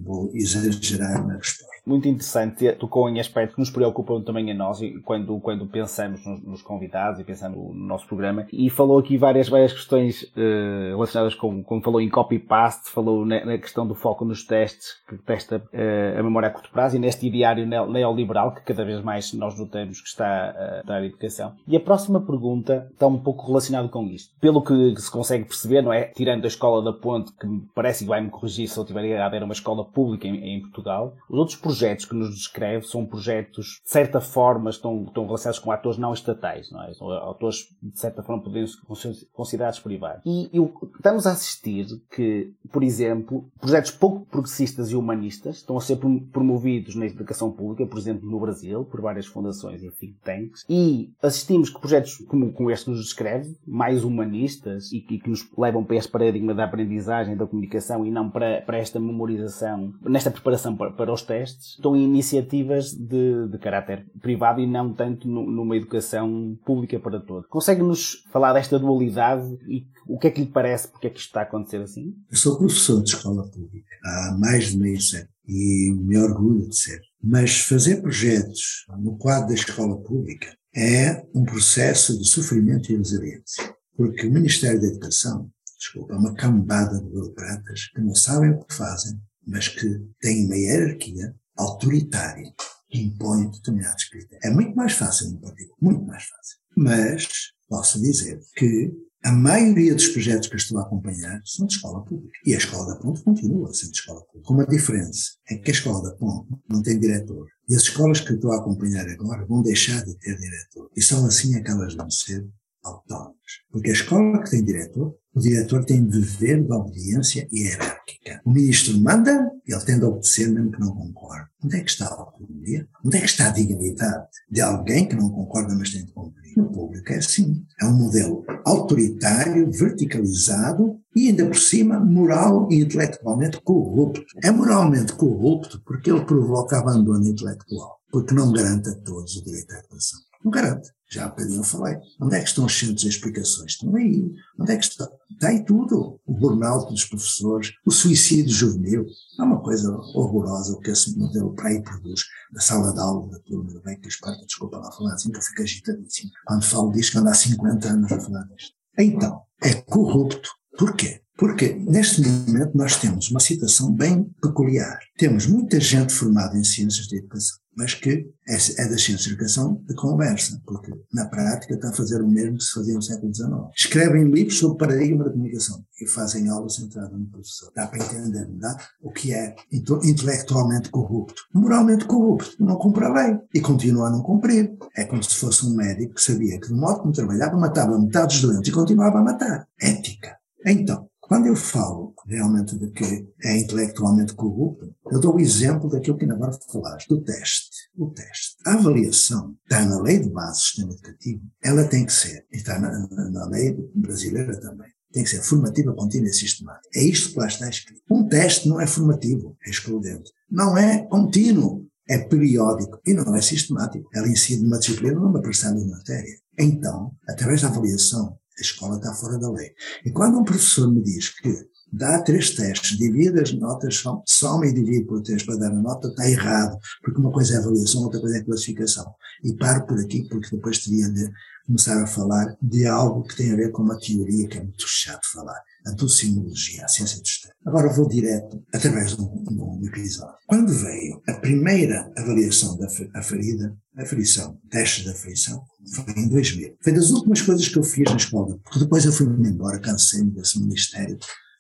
vou 0.05 0.29
exagerar 0.35 1.25
na 1.25 1.37
resposta 1.37 1.74
muito 1.85 2.07
interessante, 2.07 2.71
tocou 2.73 3.07
em 3.07 3.19
aspectos 3.19 3.55
que 3.55 3.59
nos 3.59 3.69
preocupam 3.69 4.21
também 4.21 4.49
a 4.51 4.53
nós 4.53 4.79
quando, 5.03 5.39
quando 5.39 5.67
pensamos 5.67 6.25
nos, 6.25 6.41
nos 6.41 6.61
convidados 6.61 7.19
e 7.19 7.23
pensando 7.23 7.55
no 7.55 7.73
nosso 7.73 8.07
programa. 8.07 8.47
E 8.51 8.69
falou 8.69 8.97
aqui 8.97 9.17
várias, 9.17 9.47
várias 9.47 9.71
questões 9.71 10.23
uh, 10.23 10.95
relacionadas 10.95 11.35
com, 11.35 11.63
como 11.63 11.81
falou 11.81 12.01
em 12.01 12.09
copy-paste, 12.09 12.89
falou 12.89 13.25
na, 13.25 13.45
na, 13.45 13.57
questão 13.57 13.85
do 13.85 13.93
foco 13.93 14.25
nos 14.25 14.43
testes, 14.43 14.95
que 15.07 15.15
testa 15.17 15.57
uh, 15.57 16.19
a 16.19 16.23
memória 16.23 16.47
a 16.47 16.51
curto 16.51 16.71
prazo 16.71 16.95
e 16.95 16.99
neste 16.99 17.27
ideário 17.27 17.67
neoliberal 17.67 18.51
que 18.53 18.61
cada 18.61 18.83
vez 18.83 19.01
mais 19.01 19.31
nós 19.33 19.57
notamos 19.57 20.01
que 20.01 20.07
está 20.07 20.49
a 20.49 20.81
dar 20.83 21.05
educação. 21.05 21.53
E 21.67 21.77
a 21.77 21.79
próxima 21.79 22.19
pergunta 22.19 22.87
está 22.91 23.05
um 23.05 23.19
pouco 23.19 23.45
relacionada 23.45 23.87
com 23.89 24.07
isto. 24.07 24.33
Pelo 24.39 24.63
que 24.63 24.95
se 24.99 25.11
consegue 25.11 25.45
perceber, 25.45 25.83
não 25.83 25.93
é? 25.93 26.05
Tirando 26.05 26.45
a 26.45 26.47
escola 26.47 26.83
da 26.83 26.93
Ponte, 26.93 27.31
que 27.39 27.45
me 27.45 27.61
parece 27.75 28.03
e 28.03 28.07
vai-me 28.07 28.29
corrigir 28.29 28.67
se 28.67 28.77
eu 28.77 28.85
tiver 28.85 29.19
a 29.19 29.29
ver 29.29 29.43
uma 29.43 29.53
escola 29.53 29.85
pública 29.85 30.27
em, 30.27 30.55
em 30.55 30.61
Portugal, 30.61 31.13
os 31.29 31.37
outros 31.37 31.57
projetos 31.57 31.74
projetos 31.75 32.05
que 32.05 32.15
nos 32.15 32.33
descreve 32.33 32.87
são 32.87 33.05
projetos, 33.05 33.81
de 33.83 33.91
certa 33.91 34.21
forma, 34.21 34.69
estão, 34.69 35.03
estão 35.03 35.25
relacionados 35.25 35.59
com 35.59 35.71
atores 35.71 35.97
não 35.97 36.13
estatais, 36.13 36.71
não 36.71 36.81
é? 36.83 36.93
São 36.93 37.11
atores, 37.11 37.67
de 37.83 37.99
certa 37.99 38.23
forma, 38.23 38.41
podem 38.41 38.65
ser 38.65 39.27
considerados 39.33 39.79
privados. 39.79 40.21
E, 40.25 40.49
e 40.53 40.71
estamos 40.95 41.27
a 41.27 41.31
assistir 41.31 41.85
que, 42.15 42.53
por 42.71 42.81
exemplo, 42.81 43.49
projetos 43.59 43.91
pouco 43.91 44.25
progressistas 44.27 44.89
e 44.89 44.95
humanistas 44.95 45.57
estão 45.57 45.77
a 45.77 45.81
ser 45.81 45.97
promovidos 46.31 46.95
na 46.95 47.07
educação 47.07 47.51
pública, 47.51 47.85
por 47.85 47.99
exemplo, 47.99 48.29
no 48.29 48.39
Brasil, 48.39 48.85
por 48.85 49.01
várias 49.01 49.25
fundações 49.25 49.83
e 49.83 49.91
think 49.91 50.15
tanks, 50.23 50.65
e 50.69 51.11
assistimos 51.21 51.69
que 51.69 51.79
projetos 51.79 52.17
como, 52.27 52.53
como 52.53 52.71
este 52.71 52.89
nos 52.89 53.03
descreve, 53.03 53.57
mais 53.67 54.05
humanistas 54.05 54.93
e 54.93 55.01
que, 55.01 55.19
que 55.19 55.29
nos 55.29 55.45
levam 55.57 55.83
para 55.83 55.97
este 55.97 56.09
paradigma 56.09 56.53
da 56.53 56.63
aprendizagem, 56.63 57.35
da 57.35 57.45
comunicação 57.45 58.05
e 58.05 58.11
não 58.11 58.29
para, 58.29 58.61
para 58.61 58.77
esta 58.77 58.97
memorização, 58.97 59.93
nesta 60.01 60.31
preparação 60.31 60.75
para, 60.75 60.91
para 60.91 61.11
os 61.11 61.21
testes, 61.21 61.64
estão 61.71 61.95
em 61.95 62.03
iniciativas 62.03 62.91
de, 62.91 63.47
de 63.47 63.57
caráter 63.57 64.05
privado 64.21 64.61
e 64.61 64.67
não 64.67 64.93
tanto 64.93 65.27
no, 65.27 65.49
numa 65.49 65.75
educação 65.75 66.57
pública 66.65 66.99
para 66.99 67.19
todos. 67.19 67.47
Consegue-nos 67.49 68.23
falar 68.31 68.53
desta 68.53 68.79
dualidade 68.79 69.57
e 69.67 69.85
o 70.07 70.19
que 70.19 70.27
é 70.27 70.31
que 70.31 70.41
lhe 70.41 70.47
parece 70.47 70.87
porque 70.87 71.07
é 71.07 71.09
que 71.09 71.19
isto 71.19 71.27
está 71.27 71.41
a 71.41 71.43
acontecer 71.43 71.81
assim? 71.81 72.13
Eu 72.29 72.37
sou 72.37 72.57
professor 72.57 73.01
de 73.01 73.09
escola 73.09 73.49
pública 73.49 73.89
há 74.03 74.37
mais 74.39 74.71
de 74.71 74.77
meio 74.77 75.01
século 75.01 75.33
e 75.47 75.93
me 75.93 76.17
orgulho 76.17 76.67
de 76.69 76.75
ser. 76.75 77.01
Mas 77.21 77.59
fazer 77.59 78.01
projetos 78.01 78.85
no 78.99 79.17
quadro 79.17 79.47
da 79.47 79.53
escola 79.53 79.99
pública 80.01 80.55
é 80.75 81.25
um 81.33 81.43
processo 81.43 82.17
de 82.17 82.27
sofrimento 82.27 82.91
e 82.91 82.97
resiliência. 82.97 83.75
Porque 83.95 84.27
o 84.27 84.31
Ministério 84.31 84.79
da 84.79 84.87
Educação, 84.87 85.49
desculpa, 85.77 86.13
é 86.13 86.17
uma 86.17 86.35
cambada 86.35 86.99
de 86.99 87.09
burocratas 87.09 87.87
que 87.93 88.01
não 88.01 88.13
sabem 88.13 88.51
o 88.51 88.63
que 88.63 88.75
fazem, 88.75 89.17
mas 89.47 89.67
que 89.67 89.87
têm 90.19 90.45
uma 90.45 90.55
hierarquia 90.55 91.33
autoritário 91.55 92.53
que 92.89 92.99
impõe 92.99 93.49
determinados 93.49 94.05
critérios. 94.05 94.45
É 94.45 94.49
muito 94.49 94.75
mais 94.75 94.93
fácil 94.93 95.31
no 95.31 95.41
muito 95.81 96.05
mais 96.05 96.23
fácil. 96.23 96.57
Mas 96.75 97.27
posso 97.67 98.01
dizer 98.01 98.39
que 98.55 98.91
a 99.25 99.31
maioria 99.31 99.95
dos 99.95 100.09
projetos 100.09 100.47
que 100.47 100.53
eu 100.53 100.57
estou 100.57 100.77
a 100.77 100.83
acompanhar 100.83 101.41
são 101.43 101.65
de 101.65 101.73
escola 101.73 102.03
pública. 102.05 102.37
E 102.45 102.53
a 102.53 102.57
Escola 102.57 102.93
da 102.93 102.99
Ponte 103.01 103.23
continua 103.23 103.73
ser 103.73 103.87
de 103.87 103.97
escola 103.97 104.21
pública. 104.21 104.47
Com 104.47 104.53
uma 104.53 104.67
diferença 104.67 105.31
é 105.49 105.55
que 105.55 105.71
a 105.71 105.73
Escola 105.73 106.03
da 106.03 106.15
Ponte 106.15 106.47
não 106.69 106.83
tem 106.83 106.99
diretor. 106.99 107.47
E 107.67 107.75
as 107.75 107.81
escolas 107.81 108.19
que 108.19 108.33
eu 108.33 108.35
estou 108.35 108.51
a 108.51 108.57
acompanhar 108.57 109.07
agora 109.09 109.43
vão 109.47 109.63
deixar 109.63 110.03
de 110.05 110.15
ter 110.19 110.37
diretor. 110.37 110.91
E 110.95 111.01
são 111.01 111.25
assim 111.25 111.55
é 111.55 111.61
que 111.61 111.71
elas 111.71 111.95
vão 111.95 112.07
ser 112.07 112.47
autónomas. 112.83 113.35
Porque 113.71 113.89
a 113.89 113.93
escola 113.93 114.43
que 114.43 114.51
tem 114.51 114.63
diretor, 114.63 115.15
o 115.35 115.39
diretor 115.39 115.83
tem 115.83 116.01
dever 116.01 116.63
de 116.63 116.71
obediência 116.71 117.47
hierárquica. 117.51 118.41
O 118.45 118.51
ministro 118.51 118.97
manda, 119.01 119.51
ele 119.67 119.81
tem 119.81 119.99
de 119.99 120.05
obedecer 120.05 120.49
mesmo 120.49 120.71
que 120.71 120.79
não 120.79 120.95
concorde. 120.95 121.49
Onde 121.63 121.75
é 121.75 121.81
que 121.81 121.89
está 121.89 122.05
a 122.05 122.13
autonomia? 122.13 122.87
Onde 123.03 123.17
é 123.17 123.19
que 123.19 123.25
está 123.25 123.47
a 123.47 123.51
dignidade 123.51 124.27
de 124.49 124.61
alguém 124.61 125.05
que 125.07 125.15
não 125.15 125.29
concorda, 125.29 125.75
mas 125.75 125.91
tem 125.91 126.05
de 126.05 126.13
cumprir? 126.13 126.45
No 126.55 126.71
público 126.71 127.11
é 127.11 127.17
assim. 127.17 127.65
É 127.81 127.85
um 127.85 127.97
modelo 127.97 128.45
autoritário, 128.65 129.69
verticalizado 129.69 130.97
e 131.13 131.27
ainda 131.27 131.45
por 131.45 131.57
cima 131.57 131.99
moral 131.99 132.69
e 132.71 132.79
intelectualmente 132.79 133.59
corrupto. 133.61 134.23
É 134.41 134.49
moralmente 134.51 135.13
corrupto 135.13 135.81
porque 135.85 136.09
ele 136.09 136.23
provoca 136.23 136.79
abandono 136.79 137.27
intelectual, 137.27 137.97
porque 138.09 138.33
não 138.33 138.53
garante 138.53 138.87
a 138.87 138.95
todos 138.95 139.35
o 139.35 139.43
direito 139.43 139.73
à 139.73 139.79
educação. 139.79 140.19
Não 140.45 140.51
garante. 140.51 140.89
Já 141.15 141.25
há 141.25 141.29
bocadinho 141.29 141.63
falei. 141.63 141.97
Onde 142.19 142.35
é 142.35 142.41
que 142.41 142.49
estão 142.49 142.65
os 142.65 142.77
centros 142.77 143.01
de 143.01 143.07
explicações? 143.07 143.71
Estão 143.71 143.95
aí. 143.95 144.33
Onde 144.59 144.71
é 144.73 144.77
que 144.77 144.83
está? 144.83 145.09
Está 145.31 145.47
aí 145.47 145.63
tudo. 145.63 146.19
O 146.25 146.33
burnout 146.33 146.91
dos 146.91 147.05
professores, 147.05 147.71
o 147.85 147.91
suicídio 147.91 148.53
juvenil. 148.53 149.05
É 149.39 149.43
uma 149.43 149.61
coisa 149.61 149.89
horrorosa 150.13 150.73
o 150.73 150.79
que 150.81 150.91
esse 150.91 151.17
modelo 151.17 151.53
para 151.53 151.69
aí 151.69 151.81
produz. 151.81 152.21
Na 152.51 152.59
sala 152.59 152.93
de 152.93 152.99
aula 152.99 153.29
da 153.29 153.39
turma 153.39 153.81
bem 153.85 153.97
que 154.01 154.09
Esparta, 154.09 154.45
desculpa 154.45 154.77
lá 154.77 154.91
falar 154.91 155.13
assim, 155.13 155.31
que 155.31 155.37
eu 155.37 155.41
fico 155.41 155.61
agitadíssimo. 155.61 156.31
Quando 156.45 156.65
falo 156.65 156.91
disto, 156.91 157.11
que 157.13 157.17
ando 157.17 157.29
há 157.29 157.33
50 157.33 157.87
anos 157.87 158.11
a 158.11 158.19
falar 158.19 158.43
disto. 158.43 158.73
Então, 158.99 159.41
é 159.63 159.73
corrupto. 159.73 160.49
Porquê? 160.77 161.21
Porque 161.37 161.73
neste 161.73 162.21
momento 162.21 162.77
nós 162.77 162.97
temos 162.97 163.29
uma 163.29 163.39
situação 163.39 163.91
bem 163.91 164.23
peculiar. 164.41 164.99
Temos 165.17 165.47
muita 165.47 165.79
gente 165.79 166.13
formada 166.13 166.57
em 166.57 166.63
ciências 166.63 167.07
de 167.07 167.17
educação 167.17 167.57
mas 167.75 167.93
que 167.93 168.31
é, 168.47 168.55
é 168.55 168.87
da 168.87 168.97
ciência 168.97 169.27
de 169.27 169.33
educação 169.33 169.81
de 169.87 169.93
conversa, 169.95 170.59
porque 170.65 170.91
na 171.13 171.25
prática 171.25 171.73
está 171.73 171.89
a 171.89 171.93
fazer 171.93 172.21
o 172.21 172.27
mesmo 172.27 172.57
que 172.57 172.63
se 172.63 172.71
fazia 172.71 172.93
no 172.93 173.01
século 173.01 173.35
XIX. 173.35 173.49
Escrevem 173.75 174.23
livros 174.31 174.57
sobre 174.57 174.77
paradigma 174.77 175.25
da 175.25 175.31
comunicação 175.31 175.83
e 176.01 176.07
fazem 176.07 176.47
aulas 176.47 176.75
centradas 176.75 177.19
no 177.19 177.25
professor. 177.27 177.71
Dá 177.75 177.85
para 177.87 178.03
entender, 178.03 178.47
não 178.47 178.57
dá? 178.57 178.77
O 179.01 179.11
que 179.11 179.33
é 179.33 179.55
intelectualmente 180.03 180.89
corrupto. 180.89 181.43
Moralmente 181.53 182.05
corrupto. 182.05 182.55
Não 182.59 182.77
cumpre 182.77 183.05
a 183.05 183.13
lei. 183.13 183.37
E 183.53 183.59
continua 183.59 184.07
a 184.07 184.11
não 184.11 184.21
cumprir. 184.21 184.73
É 184.95 185.03
como 185.03 185.21
se 185.23 185.35
fosse 185.35 185.65
um 185.65 185.75
médico 185.75 186.15
que 186.15 186.21
sabia 186.21 186.59
que, 186.59 186.69
do 186.69 186.77
modo 186.77 187.01
como 187.01 187.13
trabalhava, 187.13 187.57
matava 187.57 187.99
metade 187.99 188.27
dos 188.27 188.41
doentes 188.41 188.69
e 188.69 188.73
continuava 188.73 189.19
a 189.19 189.23
matar. 189.23 189.67
Ética. 189.79 190.37
Então, 190.65 191.07
quando 191.27 191.47
eu 191.47 191.55
falo 191.55 192.13
realmente 192.27 192.77
de 192.77 192.91
que 192.91 193.27
é 193.43 193.57
intelectualmente 193.57 194.33
corrupto, 194.33 194.93
eu 195.11 195.19
dou 195.19 195.35
o 195.35 195.39
exemplo 195.39 195.89
daquilo 195.89 196.17
que 196.17 196.23
ainda 196.23 196.35
agora 196.35 196.57
falaste, 196.71 197.07
do 197.07 197.21
teste. 197.21 197.89
O 197.97 198.09
teste. 198.11 198.55
A 198.65 198.73
avaliação 198.73 199.55
está 199.63 199.85
na 199.85 200.01
lei 200.01 200.19
de 200.19 200.29
base 200.29 200.51
do 200.51 200.63
sistema 200.63 200.93
educativo, 200.93 201.41
ela 201.63 201.87
tem 201.87 202.05
que 202.05 202.13
ser, 202.13 202.45
e 202.51 202.57
está 202.57 202.79
na, 202.79 203.07
na, 203.07 203.29
na 203.29 203.45
lei 203.47 203.75
brasileira 203.95 204.59
também, 204.59 204.89
tem 205.11 205.23
que 205.23 205.29
ser 205.29 205.41
formativa, 205.41 205.95
contínua 205.95 206.27
e 206.27 206.33
sistemática. 206.33 206.89
É 206.93 207.03
isto 207.03 207.31
que 207.31 207.39
lá 207.39 207.47
está 207.47 207.69
escrito. 207.69 208.01
Um 208.09 208.27
teste 208.27 208.67
não 208.67 208.79
é 208.79 208.85
formativo, 208.85 209.57
é 209.65 209.69
excludente. 209.69 210.31
Não 210.49 210.77
é 210.77 211.05
contínuo, 211.07 211.87
é 212.07 212.19
periódico 212.19 212.99
e 213.05 213.13
não 213.13 213.35
é 213.35 213.41
sistemático. 213.41 214.09
Ela 214.13 214.27
incide 214.27 214.61
numa 214.61 214.77
disciplina, 214.77 215.19
numa 215.19 215.41
prestação 215.41 215.77
de 215.77 215.89
matéria. 215.89 216.37
Então, 216.57 217.11
através 217.27 217.61
da 217.61 217.69
avaliação, 217.69 218.37
a 218.57 218.61
escola 218.61 218.97
está 218.97 219.13
fora 219.13 219.37
da 219.37 219.49
lei. 219.49 219.73
E 220.05 220.11
quando 220.11 220.39
um 220.39 220.43
professor 220.43 220.91
me 220.91 221.01
diz 221.01 221.29
que 221.29 221.67
dá 221.91 222.21
três 222.21 222.51
testes, 222.51 222.97
divide 222.97 223.39
as 223.39 223.53
notas, 223.53 224.03
soma 224.25 224.67
e 224.67 224.73
divide 224.73 225.05
por 225.05 225.21
três 225.21 225.43
para 225.43 225.57
dar 225.57 225.71
a 225.71 225.75
nota, 225.75 226.07
está 226.07 226.29
errado, 226.29 226.77
porque 227.03 227.19
uma 227.19 227.31
coisa 227.31 227.55
é 227.55 227.57
avaliação, 227.57 228.03
outra 228.03 228.19
coisa 228.19 228.37
é 228.37 228.43
classificação. 228.43 229.13
E 229.43 229.53
paro 229.53 229.85
por 229.85 229.99
aqui, 229.99 230.27
porque 230.29 230.55
depois 230.55 230.79
teria 230.79 231.09
de 231.09 231.29
começar 231.65 232.01
a 232.01 232.07
falar 232.07 232.55
de 232.61 232.85
algo 232.85 233.23
que 233.23 233.35
tem 233.35 233.51
a 233.51 233.55
ver 233.55 233.71
com 233.71 233.81
uma 233.81 233.97
teoria 233.99 234.47
que 234.47 234.57
é 234.57 234.63
muito 234.63 234.85
chato 234.87 235.25
falar, 235.31 235.61
a 235.85 235.91
docimologia, 235.91 236.83
a 236.83 236.87
ciência 236.87 237.19
do 237.19 237.25
Estado. 237.25 237.53
Agora 237.65 237.93
vou 237.93 238.07
direto, 238.07 238.63
através 238.73 239.15
de 239.15 239.21
um, 239.21 239.43
de 239.43 239.61
um 239.61 239.85
episódio. 239.85 240.35
Quando 240.47 240.73
veio 240.73 241.21
a 241.27 241.33
primeira 241.33 242.11
avaliação 242.17 242.77
da 242.77 243.21
ferida, 243.21 243.75
a 243.97 244.03
aferição, 244.03 244.59
teste 244.69 245.05
da 245.05 245.11
aferição, 245.11 245.63
foi 245.93 246.13
em 246.15 246.27
2000. 246.27 246.77
Foi 246.81 246.93
das 246.93 247.11
últimas 247.11 247.41
coisas 247.41 247.67
que 247.67 247.77
eu 247.77 247.83
fiz 247.83 248.09
na 248.09 248.17
escola, 248.17 248.57
porque 248.63 248.79
depois 248.79 249.05
eu 249.05 249.11
fui-me 249.11 249.49
embora, 249.49 249.79
cansei-me 249.79 250.31
desse 250.31 250.59
ministério 250.59 251.17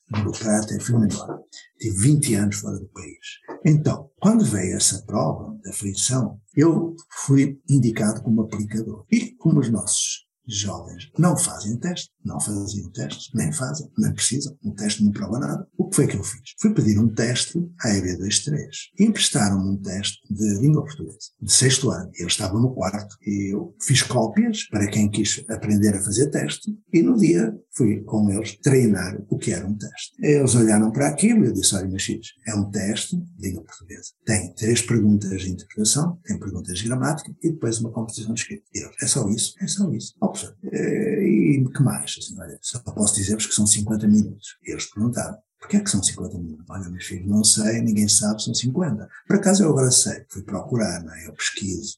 burocrata 0.09 0.75
e 0.75 0.79
fui-me 0.79 1.05
embora. 1.05 1.39
Tive 1.79 1.97
20 1.97 2.35
anos 2.35 2.55
fora 2.57 2.79
do 2.79 2.87
país. 2.89 3.39
Então, 3.65 4.09
quando 4.19 4.45
veio 4.45 4.75
essa 4.75 5.01
prova 5.03 5.57
da 5.63 5.71
aferição, 5.71 6.39
eu 6.55 6.95
fui 7.25 7.59
indicado 7.69 8.21
como 8.21 8.41
aplicador. 8.41 9.05
E 9.11 9.31
como 9.35 9.59
os 9.59 9.69
nossos 9.69 10.24
jovens 10.47 11.11
não 11.17 11.37
fazem 11.37 11.77
teste, 11.77 12.11
não 12.23 12.39
faziam 12.39 12.89
testes, 12.91 13.29
nem 13.33 13.51
fazem, 13.51 13.89
nem 13.97 14.13
precisam. 14.13 14.57
Um 14.63 14.71
teste 14.71 15.03
não 15.03 15.11
prova 15.11 15.39
nada. 15.39 15.67
O 15.77 15.89
que 15.89 15.95
foi 15.95 16.07
que 16.07 16.17
eu 16.17 16.23
fiz? 16.23 16.53
Fui 16.59 16.73
pedir 16.73 16.99
um 16.99 17.07
teste 17.07 17.57
à 17.81 17.89
EB23 17.89 18.67
e 18.99 19.05
emprestaram-me 19.05 19.69
um 19.69 19.77
teste 19.77 20.19
de 20.29 20.59
língua 20.59 20.83
portuguesa, 20.83 21.17
de 21.41 21.51
sexto 21.51 21.89
ano. 21.91 22.09
Eu 22.17 22.27
estava 22.27 22.59
no 22.59 22.73
quarto 22.73 23.15
e 23.25 23.53
eu 23.53 23.75
fiz 23.81 24.01
cópias 24.01 24.63
para 24.69 24.87
quem 24.87 25.09
quis 25.09 25.43
aprender 25.49 25.95
a 25.95 26.03
fazer 26.03 26.29
teste 26.29 26.71
e 26.93 27.01
no 27.01 27.17
dia 27.17 27.53
fui 27.75 28.01
com 28.01 28.29
eles 28.31 28.57
treinar 28.61 29.21
o 29.29 29.37
que 29.37 29.51
era 29.51 29.65
um 29.67 29.77
teste. 29.77 30.13
Eles 30.19 30.55
olharam 30.55 30.91
para 30.91 31.09
aquilo 31.09 31.43
e 31.43 31.47
eu 31.47 31.53
disse, 31.53 31.75
olha, 31.75 31.87
meus 31.87 32.03
filhos, 32.03 32.33
é 32.47 32.55
um 32.55 32.69
teste 32.71 33.17
de 33.17 33.47
língua 33.47 33.63
portuguesa. 33.63 34.11
Tem 34.25 34.53
três 34.53 34.81
perguntas 34.81 35.41
de 35.41 35.51
interpretação, 35.51 36.19
tem 36.23 36.39
perguntas 36.39 36.77
de 36.77 36.85
gramática 36.85 37.35
e 37.43 37.51
depois 37.51 37.79
uma 37.79 37.91
composição 37.91 38.33
de 38.33 38.41
escrita. 38.41 38.63
Eles, 38.73 38.95
é 39.01 39.07
só 39.07 39.27
isso? 39.29 39.53
É 39.61 39.67
só 39.67 39.91
isso. 39.91 40.13
Oh, 40.21 40.33
eh, 40.71 41.23
e 41.23 41.65
que 41.69 41.83
mais? 41.83 42.15
Assim, 42.17 42.39
olha, 42.39 42.57
só 42.61 42.79
posso 42.79 43.15
dizer-vos 43.15 43.45
que 43.45 43.53
são 43.53 43.67
50 43.67 44.07
minutos. 44.07 44.57
E 44.65 44.71
eles 44.71 44.85
perguntaram, 44.85 45.37
Porquê 45.59 45.77
é 45.77 45.79
que 45.79 45.89
são 45.89 46.03
50 46.03 46.37
minutos? 46.37 46.65
Olha, 46.69 46.89
meus 46.89 47.05
filhos, 47.05 47.27
não 47.27 47.43
sei, 47.43 47.81
ninguém 47.81 48.07
sabe, 48.07 48.43
são 48.43 48.53
50. 48.53 49.09
Por 49.25 49.37
acaso 49.37 49.63
eu 49.63 49.69
agora 49.71 49.89
sei, 49.89 50.23
fui 50.29 50.43
procurar, 50.43 51.03
não 51.03 51.11
é? 51.11 51.27
eu 51.27 51.33
pesquiso. 51.33 51.97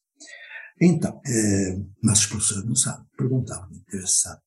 Então, 0.80 1.20
eh, 1.26 1.78
mas 2.02 2.20
os 2.20 2.26
professores 2.28 2.66
não 2.66 2.76
sabem. 2.76 3.06
Perguntavam-me, 3.18 3.84
sabe. 4.06 4.40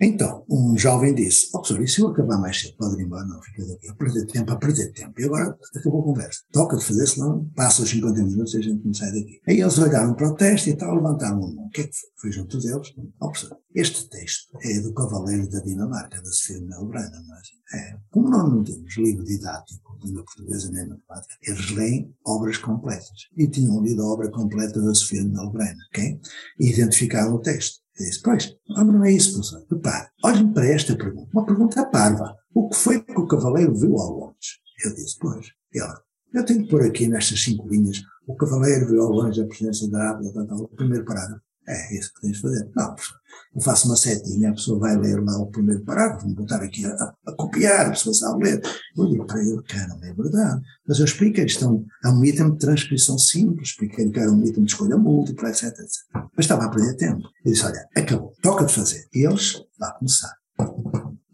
Então, 0.00 0.44
um 0.48 0.76
jovem 0.76 1.14
disse, 1.14 1.48
ó 1.54 1.58
oh, 1.58 1.62
professor, 1.62 1.82
e 1.82 1.88
se 1.88 2.00
eu 2.00 2.08
acabar 2.08 2.38
mais 2.38 2.60
cedo, 2.60 2.76
pode 2.76 3.00
ir 3.00 3.04
embora? 3.04 3.24
Não, 3.24 3.40
fica 3.42 3.66
daqui, 3.66 3.88
a 3.88 3.94
perder 3.94 4.26
tempo, 4.26 4.52
a 4.52 4.56
perder 4.56 4.92
tempo. 4.92 5.20
E 5.20 5.24
agora 5.24 5.56
acabou 5.74 6.00
a 6.00 6.04
conversa. 6.04 6.40
Toca 6.52 6.76
de 6.76 6.84
fazer, 6.84 7.06
senão 7.06 7.44
passa 7.54 7.82
os 7.82 7.90
50 7.90 8.22
minutos 8.22 8.54
e 8.54 8.58
a 8.58 8.60
gente 8.60 8.84
não 8.84 8.94
sai 8.94 9.10
daqui. 9.12 9.40
Aí 9.48 9.60
eles 9.60 9.78
olharam 9.78 10.14
para 10.14 10.28
o 10.28 10.34
teste 10.34 10.70
e 10.70 10.76
tal, 10.76 10.94
levantaram 10.94 11.36
a 11.36 11.40
mão. 11.40 11.66
O 11.66 11.70
que 11.70 11.82
é 11.82 11.84
que 11.84 11.94
foi? 11.94 12.10
Foi 12.26 12.32
junto 12.32 12.58
deles. 12.58 12.92
Ó 13.20 13.26
oh, 13.26 13.30
professor, 13.30 13.58
este 13.74 14.08
texto 14.08 14.58
é 14.62 14.80
do 14.80 14.92
Cavaleiro 14.94 15.48
da 15.50 15.60
Dinamarca, 15.60 16.20
da 16.20 16.30
Sofia 16.30 16.60
Melbrana, 16.60 17.22
mas 17.28 17.48
é, 17.74 17.98
como 18.10 18.30
nós 18.30 18.50
não 18.50 18.64
temos 18.64 18.96
livro 18.96 19.24
didático 19.24 19.98
de 19.98 20.06
língua 20.06 20.24
portuguesa 20.24 20.70
nem 20.70 20.88
matemática, 20.88 21.34
eles 21.42 21.70
leem 21.72 22.14
obras 22.24 22.58
completas. 22.58 23.28
E 23.36 23.46
tinham 23.48 23.82
lido 23.82 24.02
a 24.02 24.06
obra 24.06 24.30
completa 24.30 24.80
da 24.80 24.94
Sofia 24.94 25.24
Melbrana, 25.24 25.76
ok? 25.90 26.20
E 26.58 26.70
identificaram 26.70 27.34
o 27.34 27.40
texto. 27.40 27.85
Eu 27.98 28.04
disse, 28.04 28.22
pois, 28.22 28.54
mas 28.68 28.86
não 28.86 29.04
é 29.04 29.12
isso, 29.12 29.32
professor. 29.32 29.66
Repare, 29.70 30.08
olhem 30.22 30.52
para 30.52 30.66
esta 30.66 30.96
pergunta. 30.96 31.30
Uma 31.32 31.46
pergunta 31.46 31.86
parva. 31.86 32.36
O 32.54 32.68
que 32.68 32.76
foi 32.76 33.00
que 33.02 33.18
o 33.18 33.26
cavaleiro 33.26 33.74
viu 33.74 33.96
ao 33.98 34.10
longe? 34.10 34.60
Eu 34.84 34.94
disse, 34.94 35.16
pois. 35.18 35.46
Ela, 35.74 36.02
eu 36.32 36.44
tenho 36.44 36.62
que 36.62 36.70
pôr 36.70 36.82
aqui 36.82 37.08
nestas 37.08 37.42
cinco 37.42 37.68
linhas, 37.68 38.02
o 38.26 38.34
cavaleiro 38.34 38.88
viu 38.88 39.02
ao 39.02 39.10
longe 39.10 39.40
a 39.40 39.46
presença 39.46 39.88
da 39.88 40.10
árvore, 40.10 40.28
o 40.50 40.68
primeiro 40.68 41.04
parágrafo. 41.04 41.42
É 41.68 41.98
isso 41.98 42.12
que 42.14 42.20
tens 42.20 42.36
de 42.36 42.42
fazer. 42.42 42.70
Não, 42.76 42.94
professor. 42.94 43.18
Eu 43.54 43.60
faço 43.60 43.86
uma 43.86 43.96
setinha, 43.96 44.50
a 44.50 44.54
pessoa 44.54 44.78
vai 44.78 44.96
ler 44.96 45.22
lá 45.22 45.38
o 45.38 45.46
primeiro 45.46 45.82
parágrafo, 45.84 46.26
vou 46.26 46.36
botar 46.36 46.62
aqui 46.62 46.84
a, 46.84 46.90
a, 46.90 47.14
a 47.26 47.32
copiar, 47.32 47.86
a 47.86 47.90
pessoa 47.90 48.14
sabe 48.14 48.44
ler. 48.44 48.62
Eu 48.96 49.06
digo 49.06 49.26
para 49.26 49.40
ele, 49.40 49.62
cara, 49.62 49.88
não 49.88 50.04
é 50.04 50.12
verdade. 50.12 50.62
Mas 50.86 50.98
eu 50.98 51.04
explico, 51.04 51.40
eles 51.40 51.52
estão, 51.52 51.84
é 52.04 52.08
um 52.08 52.24
item 52.24 52.52
de 52.52 52.58
transcrição 52.58 53.18
simples, 53.18 53.70
expliquei 53.70 54.10
que 54.10 54.18
era 54.18 54.30
um 54.30 54.44
item 54.44 54.64
de 54.64 54.72
escolha 54.72 54.96
múltipla, 54.96 55.48
etc, 55.48 55.64
etc. 55.64 55.88
Mas 56.14 56.44
estava 56.44 56.64
a 56.64 56.68
perder 56.68 56.96
tempo. 56.96 57.22
Eu 57.44 57.52
disse, 57.52 57.64
olha, 57.64 57.86
acabou, 57.96 58.32
toca 58.42 58.64
de 58.64 58.74
fazer. 58.74 59.06
E 59.14 59.26
eles, 59.26 59.62
lá 59.80 59.92
começar. 59.92 60.34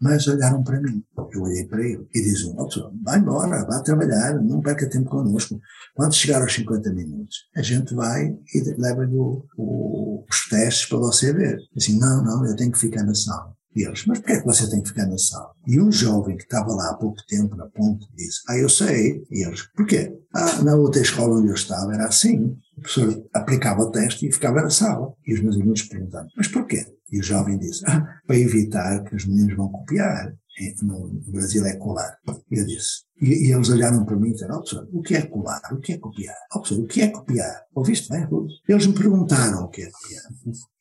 Mas 0.02 0.26
olharam 0.26 0.64
para 0.64 0.80
mim. 0.80 1.00
Eu 1.32 1.42
olhei 1.42 1.64
para 1.64 1.80
ele 1.80 2.04
e 2.12 2.20
disse, 2.20 2.52
pessoal, 2.52 2.92
vai 3.04 3.20
embora, 3.20 3.64
vá 3.64 3.80
trabalhar, 3.80 4.34
não 4.42 4.60
perca 4.60 4.90
tempo 4.90 5.08
connosco. 5.08 5.60
Quando 5.94 6.14
chegar 6.14 6.42
aos 6.42 6.52
50 6.52 6.92
minutos, 6.92 7.36
a 7.54 7.62
gente 7.62 7.94
vai 7.94 8.36
e 8.52 8.74
leva-lhe 8.78 9.16
os 9.16 10.48
testes 10.50 10.88
para 10.88 10.98
você 10.98 11.32
ver. 11.32 11.56
Assim, 11.76 11.98
não, 12.00 12.24
não, 12.24 12.44
eu 12.44 12.56
tenho 12.56 12.72
que 12.72 12.80
ficar 12.80 13.04
na 13.04 13.14
sala. 13.14 13.54
E 13.74 13.86
eles, 13.86 14.04
mas 14.06 14.18
porquê 14.18 14.32
é 14.32 14.40
que 14.40 14.46
você 14.46 14.68
tem 14.68 14.82
que 14.82 14.88
ficar 14.88 15.06
na 15.06 15.16
sala? 15.16 15.50
E 15.66 15.80
um 15.80 15.90
jovem 15.90 16.36
que 16.36 16.42
estava 16.42 16.74
lá 16.74 16.90
há 16.90 16.94
pouco 16.94 17.16
tempo 17.26 17.56
na 17.56 17.66
ponte 17.66 18.06
disse, 18.14 18.40
ah, 18.48 18.58
eu 18.58 18.68
sei. 18.68 19.24
E 19.30 19.46
eles, 19.46 19.62
porquê? 19.74 20.14
Ah, 20.34 20.62
na 20.62 20.74
outra 20.74 21.00
escola 21.00 21.38
onde 21.38 21.48
eu 21.48 21.54
estava 21.54 21.94
era 21.94 22.06
assim. 22.06 22.56
O 22.76 22.80
professor 22.82 23.24
aplicava 23.32 23.82
o 23.82 23.90
teste 23.90 24.26
e 24.26 24.32
ficava 24.32 24.60
na 24.60 24.70
sala. 24.70 25.14
E 25.26 25.34
os 25.34 25.40
meus 25.40 25.56
alunos 25.56 25.82
perguntaram, 25.84 26.28
mas 26.36 26.48
porquê? 26.48 26.84
E 27.12 27.20
o 27.20 27.22
jovem 27.22 27.58
disse, 27.58 27.84
ah, 27.86 28.02
para 28.26 28.38
evitar 28.38 29.04
que 29.04 29.14
os 29.14 29.26
meninos 29.26 29.54
vão 29.56 29.68
copiar. 29.68 30.34
No 30.82 31.08
Brasil 31.28 31.64
é 31.64 31.76
colar. 31.76 32.18
Eu 32.50 32.66
disse, 32.66 33.02
e, 33.20 33.48
e, 33.48 33.52
eles 33.52 33.70
olharam 33.70 34.04
para 34.04 34.16
mim 34.16 34.28
e 34.28 34.32
disseram, 34.32 34.56
oh, 34.56 34.58
professor, 34.58 34.88
o 34.92 35.02
que 35.02 35.14
é 35.14 35.22
colar? 35.22 35.60
O 35.72 35.80
que 35.80 35.92
é 35.92 35.98
copiar? 35.98 36.36
Oh, 36.54 36.60
professor, 36.60 36.82
o 36.82 36.86
que 36.86 37.00
é 37.00 37.08
copiar? 37.08 37.62
Ouviste 37.74 38.08
bem, 38.10 38.26
Eles 38.68 38.86
me 38.86 38.94
perguntaram 38.94 39.64
o 39.64 39.68
que 39.68 39.82
é 39.82 39.90
copiar. 39.90 40.22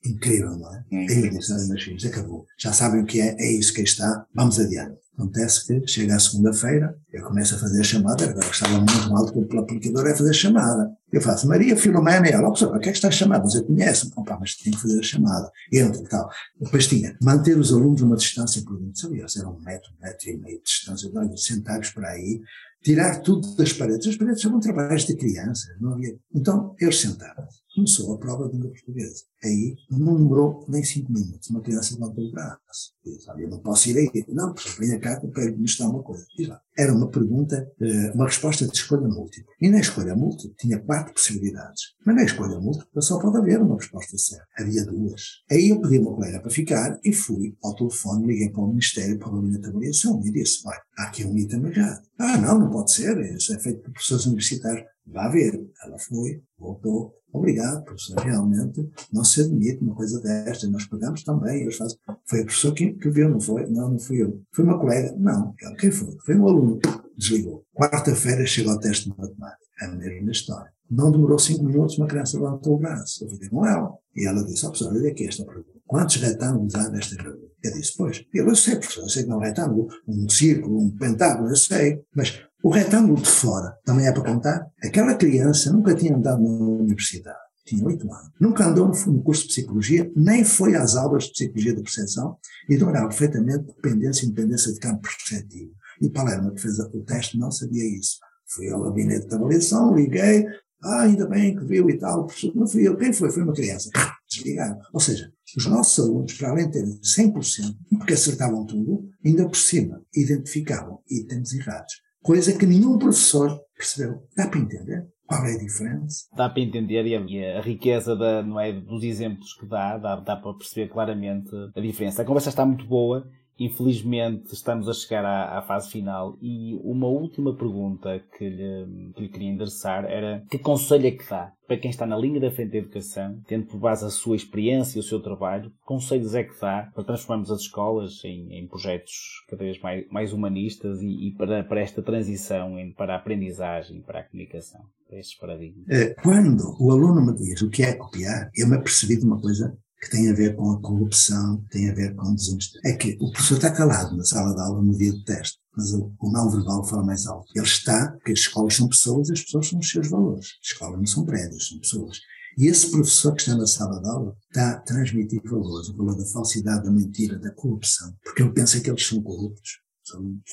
Incrível, 0.06 0.58
não 0.58 0.76
é? 0.76 0.84
Aí 0.92 1.26
eu 1.26 1.30
disse, 1.30 1.68
meus 1.70 1.84
filhos, 1.84 2.06
acabou. 2.06 2.46
Já 2.60 2.74
sabem 2.74 3.02
o 3.02 3.06
que 3.06 3.22
é, 3.22 3.36
é 3.40 3.52
isso 3.52 3.74
que 3.74 3.82
está, 3.82 4.26
vamos 4.36 4.60
adiante. 4.60 4.98
Acontece 5.22 5.68
que 5.68 5.88
chega 5.88 6.16
a 6.16 6.20
segunda-feira, 6.20 6.98
eu 7.14 7.24
começo 7.24 7.54
a 7.54 7.60
fazer 7.60 7.80
a 7.80 7.84
chamada, 7.84 8.28
agora 8.28 8.48
estava 8.48 8.78
muito 8.78 9.16
alto 9.16 9.46
pelo 9.46 9.62
aplicador, 9.62 10.08
é 10.08 10.16
fazer 10.16 10.32
a 10.32 10.34
chamada. 10.34 10.92
Eu 11.14 11.22
faço, 11.22 11.48
Maria 11.48 11.78
Filomena, 11.78 12.28
e 12.28 12.32
ela, 12.32 12.50
oh, 12.50 12.52
o 12.52 12.80
que 12.80 12.90
é 12.90 12.92
que 12.92 12.98
está 12.98 13.10
a 13.10 13.12
chamar? 13.12 13.40
Você 13.40 13.62
conhece? 13.62 14.12
Opa, 14.16 14.38
mas 14.40 14.56
tem 14.56 14.74
que 14.74 14.82
fazer 14.82 15.00
a 15.00 15.04
chamada. 15.04 15.52
Entra 15.72 16.02
e 16.02 16.08
tal. 16.08 16.28
Depois 16.60 16.88
tinha, 16.88 17.16
manter 17.22 17.56
os 17.56 17.72
alunos 17.72 18.02
uma 18.02 18.16
distância 18.16 18.64
prudente. 18.64 19.00
Sabia? 19.00 19.26
Era 19.38 19.48
um 19.48 19.60
metro, 19.60 19.92
metro 20.02 20.30
e 20.30 20.38
meio 20.38 20.58
de 20.58 20.64
distância. 20.64 21.12
Sentados 21.36 21.92
para 21.92 22.10
aí, 22.10 22.42
tirar 22.84 23.20
tudo 23.20 23.56
das 23.56 23.74
paredes. 23.74 24.08
As 24.08 24.16
paredes 24.16 24.42
são 24.42 24.60
trabalhos 24.60 25.06
de 25.06 25.16
crianças, 25.16 25.70
não 25.80 25.94
havia. 25.94 26.16
Então, 26.34 26.76
eles 26.80 27.00
sentaram. 27.00 27.44
Começou 27.74 28.14
a 28.14 28.18
prova 28.18 28.50
de 28.50 28.56
língua 28.56 28.72
portuguesa. 28.72 29.24
Aí, 29.44 29.76
não 29.90 30.18
demorou 30.18 30.66
nem 30.68 30.84
cinco 30.84 31.12
minutos. 31.12 31.50
Uma 31.50 31.62
criança 31.62 31.96
levantou 31.96 32.26
o 32.26 32.32
braço. 32.32 32.94
Diz, 33.04 33.26
eu 33.28 33.50
não 33.50 33.60
posso 33.60 33.90
ir 33.90 33.98
aí. 33.98 34.26
Não, 34.28 34.54
porque 34.54 34.70
venha 34.80 35.00
cá 35.00 35.20
que 35.20 35.26
eu 35.26 35.32
quero 35.32 35.58
mostrar 35.58 35.88
uma 35.88 36.04
coisa. 36.04 36.26
Lá. 36.40 36.62
Era 36.78 36.94
uma 36.94 37.10
pergunta, 37.10 37.68
eh, 37.82 38.12
uma 38.14 38.26
resposta 38.26 38.68
de 38.68 38.74
escolha 38.74 39.08
múltipla. 39.08 39.52
E 39.60 39.70
na 39.70 39.80
escolha 39.80 40.16
múltipla 40.16 40.56
tinha 40.60 40.80
quatro 40.80 41.14
possibilidades. 41.14 41.82
Mas 42.06 42.16
na 42.16 42.24
escolha 42.24 42.60
múltipla 42.60 43.02
só 43.02 43.20
pode 43.20 43.38
haver 43.38 43.62
uma 43.62 43.78
resposta 43.78 44.18
certa. 44.18 44.46
Havia 44.58 44.86
duas. 44.86 45.22
Aí 45.50 45.70
eu 45.70 45.82
pedi 45.82 45.98
a 45.98 46.02
uma 46.02 46.16
colega 46.16 46.40
para 46.40 46.50
ficar 46.50 47.00
e 47.04 47.14
fui 47.14 47.56
ao 47.64 47.76
telefone, 47.76 48.28
liguei 48.28 48.50
para 48.50 48.64
o 48.64 48.68
Ministério 48.68 49.18
para 49.18 49.32
Gabinete 49.32 49.62
de 49.62 49.70
Avaliação 49.70 50.22
e 50.24 50.32
disse, 50.32 50.62
olha, 50.68 50.82
há 50.98 51.04
aqui 51.04 51.26
um 51.26 51.38
item 51.38 51.66
errado. 51.68 52.02
Ah, 52.20 52.38
não, 52.38 52.60
não 52.60 52.70
pode 52.70 52.92
ser. 52.92 53.18
Isso 53.36 53.54
é 53.54 53.60
feito 53.60 53.82
por 53.82 53.92
professores 53.94 54.26
universitários. 54.26 54.91
Vá 55.06 55.30
ver. 55.30 55.70
Ela 55.84 55.98
foi, 56.00 56.42
voltou. 56.58 57.14
Obrigado, 57.34 57.84
professor. 57.84 58.20
Realmente 58.20 58.90
não 59.12 59.24
se 59.24 59.42
admite 59.42 59.84
uma 59.84 59.96
coisa 59.96 60.20
desta. 60.22 60.68
Nós 60.68 60.86
pagamos 60.86 61.24
também. 61.24 61.62
Eles 61.62 61.78
fazem. 61.78 61.98
Foi 62.26 62.42
a 62.42 62.44
professora 62.44 62.76
que, 62.76 62.94
que 62.94 63.10
viu, 63.10 63.30
não 63.30 63.40
foi? 63.40 63.66
Não, 63.68 63.92
não 63.92 64.00
fui 64.00 64.22
eu. 64.22 64.42
Foi 64.54 64.66
uma 64.66 64.80
colega? 64.80 65.16
Não. 65.18 65.54
Quem 65.80 65.92
foi? 65.92 66.16
Foi 66.26 66.36
um 66.36 66.48
aluno. 66.48 66.80
Desligou. 67.18 67.66
Quarta-feira 67.74 68.46
chegou 68.46 68.74
ao 68.74 68.80
teste 68.80 69.10
de 69.10 69.18
matemática. 69.18 69.62
É 69.82 69.86
a 69.86 69.96
mesma 69.96 70.32
história. 70.32 70.72
Não 70.90 71.10
demorou 71.10 71.40
cinco 71.40 71.64
minutos, 71.64 71.98
uma 71.98 72.08
criança 72.08 72.38
levantou 72.38 72.76
o 72.76 72.78
braço. 72.78 73.24
Eu 73.24 73.30
falei 73.30 73.50
com 73.50 73.66
ela. 73.66 73.94
E 74.14 74.28
ela 74.28 74.44
disse, 74.44 74.66
oh, 74.66 74.70
professor, 74.70 74.94
olha 74.94 75.10
aqui 75.10 75.26
esta 75.26 75.46
pergunta. 75.46 75.70
Quantos 75.88 76.18
retângulos 76.18 76.76
há 76.76 76.90
nesta 76.90 77.16
gravura? 77.16 77.48
Eu 77.64 77.74
disse, 77.74 77.94
pois, 77.96 78.26
eu 78.34 78.56
sei, 78.56 78.76
professor, 78.76 79.04
eu 79.04 79.10
sei 79.10 79.24
que 79.24 79.30
não 79.30 79.42
é 79.42 79.48
retângulo, 79.48 79.88
um 80.08 80.28
círculo, 80.28 80.80
um 80.80 80.90
pentágono, 80.98 81.50
eu 81.50 81.56
sei, 81.56 82.02
mas 82.14 82.42
o 82.64 82.70
retângulo 82.70 83.22
de 83.22 83.30
fora 83.30 83.76
também 83.84 84.06
é 84.06 84.12
para 84.12 84.24
contar? 84.24 84.68
Aquela 84.84 85.16
criança 85.16 85.72
nunca 85.72 85.96
tinha 85.96 86.16
andado 86.16 86.42
na 86.42 86.50
universidade, 86.50 87.40
tinha 87.66 87.84
oito 87.86 88.12
anos, 88.12 88.32
nunca 88.40 88.68
andou 88.68 88.88
no 88.88 89.24
curso 89.24 89.44
de 89.44 89.48
psicologia, 89.50 90.12
nem 90.16 90.44
foi 90.44 90.76
às 90.76 90.96
aulas 90.96 91.26
de 91.26 91.32
psicologia 91.32 91.76
da 91.76 91.82
percepção 91.82 92.38
e 92.70 92.78
dominava 92.78 93.08
perfeitamente 93.08 93.66
dependência 93.66 94.26
e 94.26 94.28
independência 94.28 94.72
de 94.74 94.80
campo 94.80 95.02
perceptivo. 95.02 95.72
E 96.02 96.10
Palermo, 96.10 96.54
que 96.54 96.62
fez 96.62 96.80
o 96.80 97.04
teste, 97.04 97.38
não 97.38 97.52
sabia 97.52 97.84
isso. 97.84 98.18
Fui 98.48 98.70
ao 98.70 98.84
gabinete 98.84 99.28
de 99.28 99.36
avaliação, 99.36 99.96
liguei, 99.96 100.46
ah, 100.84 101.02
ainda 101.02 101.28
bem 101.28 101.56
que 101.56 101.64
viu 101.66 101.90
e 101.90 101.98
tal, 101.98 102.28
não 102.56 102.68
fui 102.68 102.88
eu, 102.88 102.98
quem 102.98 103.14
foi? 103.14 103.32
Foi 103.32 103.44
uma 103.44 103.54
criança. 103.54 103.90
Desligaram. 104.30 104.78
Ou 104.94 105.00
seja, 105.00 105.32
os 105.56 105.66
nossos 105.66 106.04
alunos, 106.04 106.34
para 106.34 106.50
além 106.50 106.66
de 106.66 106.74
terem 106.74 107.00
100%, 107.00 107.76
porque 107.98 108.14
acertavam 108.14 108.66
tudo, 108.66 109.10
ainda 109.24 109.48
por 109.48 109.58
cima 109.58 110.02
identificavam 110.16 111.00
itens 111.10 111.54
errados 111.54 111.94
coisa 112.22 112.58
que 112.58 112.66
nenhum 112.66 112.98
professor 112.98 113.60
percebeu. 113.76 114.24
Dá 114.36 114.48
para 114.48 114.60
entender? 114.60 115.08
Qual 115.26 115.46
é 115.46 115.54
a 115.54 115.58
diferença? 115.58 116.26
Dá 116.36 116.50
para 116.50 116.62
entender 116.62 117.06
e 117.06 117.46
a, 117.46 117.62
riqueza 117.62 118.16
da, 118.16 118.44
não 118.44 118.60
é, 118.60 118.74
dos 118.74 119.04
exemplos 119.04 119.54
que 119.54 119.66
dá, 119.66 119.98
dá, 119.98 120.18
dá 120.18 120.36
para 120.36 120.54
perceber 120.54 120.90
claramente 120.90 121.50
a 121.76 121.80
diferença. 121.80 122.22
A 122.22 122.26
conversa 122.26 122.50
está 122.50 122.66
muito 122.66 122.86
boa 122.86 123.26
Infelizmente 123.64 124.54
estamos 124.54 124.90
a 124.90 124.94
chegar 124.94 125.24
à, 125.24 125.60
à, 125.60 125.62
fase 125.62 125.92
final 125.92 126.36
e 126.42 126.76
uma 126.84 127.08
última 127.08 127.56
pergunta 127.56 128.20
que 128.36 128.50
lhe, 128.50 129.14
que 129.14 129.22
lhe, 129.22 129.30
queria 129.30 129.50
endereçar 129.50 130.04
era 130.06 130.44
que 130.50 130.58
conselho 130.58 131.06
é 131.06 131.12
que 131.12 131.30
dá 131.30 131.54
para 131.68 131.78
quem 131.78 131.92
está 131.92 132.06
na 132.06 132.18
linha 132.18 132.40
da 132.40 132.52
frente 132.52 132.72
da 132.72 132.80
educação, 132.80 133.40
tendo 133.48 133.68
por 133.68 133.80
base 133.80 134.04
a 134.04 134.10
sua 134.10 134.36
experiência 134.36 134.98
e 134.98 135.00
o 135.00 135.04
seu 135.04 135.22
trabalho, 135.22 135.70
que 135.70 135.86
conselhos 135.86 136.36
é 136.36 136.44
que 136.44 136.60
dá 136.60 136.90
para 136.94 137.04
transformarmos 137.04 137.50
as 137.50 137.62
escolas 137.62 138.20
em, 138.26 138.52
em 138.52 138.68
projetos 138.68 139.46
cada 139.48 139.64
vez 139.64 139.80
mais, 139.80 140.06
mais 140.10 140.34
humanistas 140.34 141.02
e, 141.02 141.28
e, 141.28 141.36
para, 141.36 141.64
para 141.64 141.80
esta 141.80 142.02
transição 142.02 142.76
para 142.98 143.14
a 143.14 143.18
aprendizagem, 143.18 144.02
para 144.02 144.20
a 144.20 144.24
comunicação, 144.24 144.82
para 145.08 145.20
estes 145.20 145.38
paradigmas? 145.38 145.88
Eh, 145.88 146.14
quando 146.22 146.62
o 146.78 146.92
aluno 146.92 147.26
me 147.26 147.36
diz 147.36 147.62
o 147.62 147.70
que 147.70 147.84
é 147.84 147.94
copiar, 147.94 148.50
eu 148.54 148.68
me 148.68 148.76
apercebi 148.76 149.18
de 149.18 149.26
uma 149.26 149.40
coisa 149.40 149.78
que 150.02 150.10
tem 150.10 150.30
a 150.30 150.34
ver 150.34 150.56
com 150.56 150.72
a 150.72 150.82
corrupção, 150.82 151.64
tem 151.70 151.90
a 151.90 151.94
ver 151.94 152.16
com 152.16 152.34
desonestidade. 152.34 152.88
É 152.88 152.98
que 152.98 153.18
o 153.22 153.32
professor 153.32 153.56
está 153.56 153.72
calado 153.72 154.18
na 154.18 154.24
sala 154.24 154.56
de 154.56 154.62
aula 154.62 154.82
no 154.82 154.98
dia 154.98 155.12
do 155.12 155.24
teste, 155.24 155.60
mas 155.78 155.94
o, 155.94 156.12
não 156.24 156.50
verbal 156.50 156.84
fala 156.84 157.06
mais 157.06 157.28
alto. 157.28 157.46
Ele 157.56 157.66
está, 157.66 158.12
porque 158.14 158.32
as 158.32 158.40
escolas 158.40 158.76
são 158.76 158.88
pessoas, 158.88 159.30
as 159.30 159.42
pessoas 159.42 159.68
são 159.68 159.80
os 159.80 159.90
seus 159.90 160.10
valores. 160.10 160.48
As 160.62 160.72
escolas 160.72 160.98
não 160.98 161.06
são 161.06 161.26
prédios, 161.26 161.70
são 161.70 161.80
pessoas. 161.80 162.18
E 162.58 162.68
esse 162.68 162.90
professor 162.90 163.34
que 163.34 163.42
está 163.42 163.56
na 163.56 163.68
sala 163.68 164.02
de 164.02 164.10
aula 164.10 164.36
está 164.50 164.72
a 164.72 164.80
transmitir 164.80 165.42
valores, 165.46 165.90
o 165.90 165.96
valor 165.96 166.18
da 166.18 166.26
falsidade, 166.26 166.84
da 166.84 166.92
mentira, 166.92 167.38
da 167.40 167.52
corrupção, 167.52 168.14
porque 168.24 168.42
ele 168.42 168.52
pensa 168.52 168.80
que 168.82 168.90
eles 168.90 169.06
são 169.06 169.22
corruptos 169.22 169.82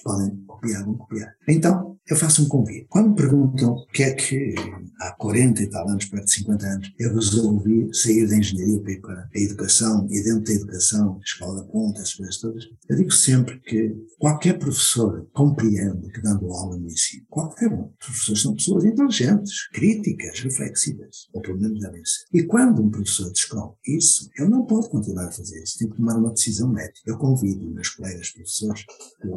podem 0.04 0.36
copiar, 0.46 0.84
vão 0.84 0.94
copiar. 0.94 1.34
Então, 1.48 1.87
eu 2.08 2.16
faço 2.16 2.42
um 2.42 2.48
convite. 2.48 2.86
Quando 2.88 3.10
me 3.10 3.16
perguntam 3.16 3.72
o 3.74 3.86
que 3.88 4.02
é 4.02 4.12
que 4.12 4.54
há 5.00 5.12
40 5.12 5.62
e 5.62 5.66
tal 5.68 5.88
anos, 5.88 6.06
perto 6.06 6.24
de 6.24 6.32
50 6.32 6.66
anos, 6.66 6.94
eu 6.98 7.14
resolvi 7.14 7.94
sair 7.94 8.26
da 8.26 8.36
engenharia 8.36 8.80
para 8.80 8.92
ir 8.92 9.00
para 9.00 9.28
a 9.34 9.38
educação 9.38 10.06
e 10.10 10.22
dentro 10.22 10.44
da 10.44 10.52
educação, 10.52 11.20
escola 11.22 11.62
da 11.62 11.68
ponta, 11.68 12.00
essas 12.00 12.14
coisas 12.14 12.38
todas, 12.38 12.64
eu 12.88 12.96
digo 12.96 13.10
sempre 13.10 13.60
que 13.60 13.94
qualquer 14.18 14.58
professor 14.58 15.28
compreende 15.32 16.10
que 16.10 16.22
dando 16.22 16.50
aula 16.50 16.78
no 16.78 16.86
ensino, 16.86 17.24
qualquer 17.28 17.70
um, 17.70 17.90
os 18.00 18.06
professores 18.06 18.42
são 18.42 18.54
pessoas 18.54 18.84
inteligentes, 18.84 19.68
críticas, 19.68 20.40
reflexivas, 20.40 21.28
ou 21.32 21.42
pelo 21.42 21.60
menos 21.60 21.80
devem 21.80 22.04
ser. 22.04 22.24
E 22.32 22.42
quando 22.44 22.82
um 22.82 22.90
professor 22.90 23.30
descobre 23.30 23.76
isso, 23.86 24.30
ele 24.38 24.48
não 24.48 24.64
pode 24.64 24.88
continuar 24.88 25.26
a 25.26 25.32
fazer 25.32 25.62
isso, 25.62 25.78
tem 25.78 25.90
que 25.90 25.96
tomar 25.96 26.16
uma 26.16 26.32
decisão 26.32 26.76
ética. 26.78 27.10
Eu 27.10 27.18
convido 27.18 27.70
meus 27.70 27.90
colegas 27.90 28.30
professores, 28.30 28.84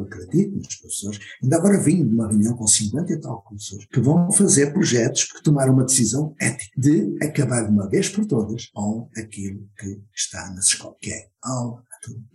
acredito 0.02 0.56
nos 0.56 0.76
professores. 0.76 1.18
Ainda 1.42 1.56
agora 1.56 1.80
vim 1.80 2.06
de 2.06 2.14
uma 2.14 2.28
reunião 2.28 2.56
com 2.62 2.66
50 2.68 3.12
e 3.12 3.20
tal 3.20 3.42
professores 3.42 3.86
que 3.86 4.00
vão 4.00 4.30
fazer 4.30 4.72
projetos 4.72 5.24
que 5.24 5.42
tomaram 5.42 5.72
uma 5.72 5.84
decisão 5.84 6.34
ética 6.40 6.70
de 6.80 7.16
acabar 7.20 7.62
de 7.64 7.72
uma 7.72 7.88
vez 7.88 8.08
por 8.08 8.24
todas 8.24 8.66
com 8.66 9.08
aquilo 9.16 9.68
que 9.76 10.00
está 10.14 10.48
nas 10.50 10.66
escolas, 10.66 10.96
que 11.00 11.10
é 11.10 11.28
aula. 11.42 11.82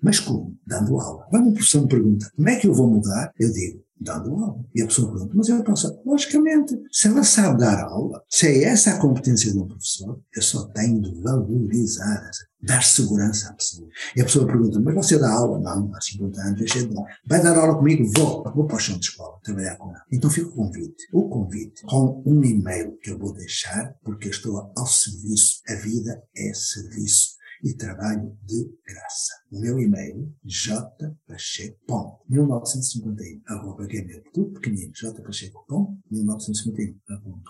Mas 0.02 0.20
como? 0.20 0.56
Dando 0.66 1.00
aula. 1.00 1.26
Quando 1.30 1.50
o 1.50 1.54
professor 1.54 1.82
me 1.82 1.88
pergunta 1.88 2.32
como 2.36 2.50
é 2.50 2.56
que 2.56 2.68
eu 2.68 2.74
vou 2.74 2.88
mudar, 2.88 3.32
eu 3.40 3.52
digo, 3.52 3.84
dando 4.00 4.36
aula. 4.36 4.66
E 4.74 4.82
a 4.82 4.86
pessoa 4.86 5.12
pergunta, 5.12 5.34
mas 5.36 5.50
eu 5.50 5.64
penso, 5.64 6.02
logicamente, 6.06 6.80
se 6.92 7.08
ela 7.08 7.24
sabe 7.24 7.60
dar 7.60 7.84
aula, 7.84 8.24
se 8.30 8.48
é 8.48 8.64
essa 8.64 8.92
a 8.92 9.00
competência 9.00 9.52
de 9.52 9.58
um 9.58 9.68
professor, 9.68 10.20
eu 10.36 10.42
só 10.42 10.68
tenho 10.68 11.02
de 11.02 11.22
valorizar, 11.22 12.30
dar 12.62 12.84
segurança 12.84 13.50
à 13.50 13.54
pessoa. 13.54 13.88
E 14.16 14.22
a 14.22 14.26
pessoa 14.26 14.46
pergunta, 14.46 14.80
mas 14.80 14.96
você 14.96 15.18
dá 15.18 15.32
aula? 15.32 15.60
Não, 15.60 15.94
há 15.94 16.02
50 16.02 16.42
anos, 16.42 16.60
deixei 16.60 16.88
de 16.88 16.94
dar. 16.94 17.04
Vai 17.26 17.42
dar 17.42 17.58
aula 17.58 17.76
comigo? 17.76 18.04
Vou. 18.16 18.44
Vou 18.56 18.66
para 18.66 18.78
o 18.78 18.80
chão 18.80 18.98
de 18.98 19.06
escola, 19.06 19.40
trabalhar 19.44 19.76
com 19.78 19.90
ela. 19.90 20.04
Então 20.12 20.30
fica 20.30 20.48
o 20.48 20.56
convite. 20.56 21.08
O 21.12 21.30
convite 21.30 21.82
com 21.84 22.24
um 22.26 22.44
e-mail 22.44 22.98
que 23.02 23.12
eu 23.12 23.20
vou 23.20 23.34
deixar, 23.34 23.94
porque 24.04 24.28
eu 24.28 24.32
estou 24.32 24.72
ao 24.76 24.88
serviço. 24.88 25.62
A 25.68 25.76
vida 25.76 26.22
é 26.36 26.54
serviço 26.54 27.37
e 27.64 27.74
trabalho 27.74 28.38
de 28.46 28.70
graça. 28.86 29.34
O 29.52 29.60
meu 29.60 29.80
e-mail, 29.80 30.32
jpacheco.1951, 30.46 33.42
arroba 33.48 33.88
gmail, 33.88 34.22
tudo 34.34 34.52
pequenino, 34.54 34.92
jpacheco.1951, 34.94 36.96
arroba. 37.10 37.42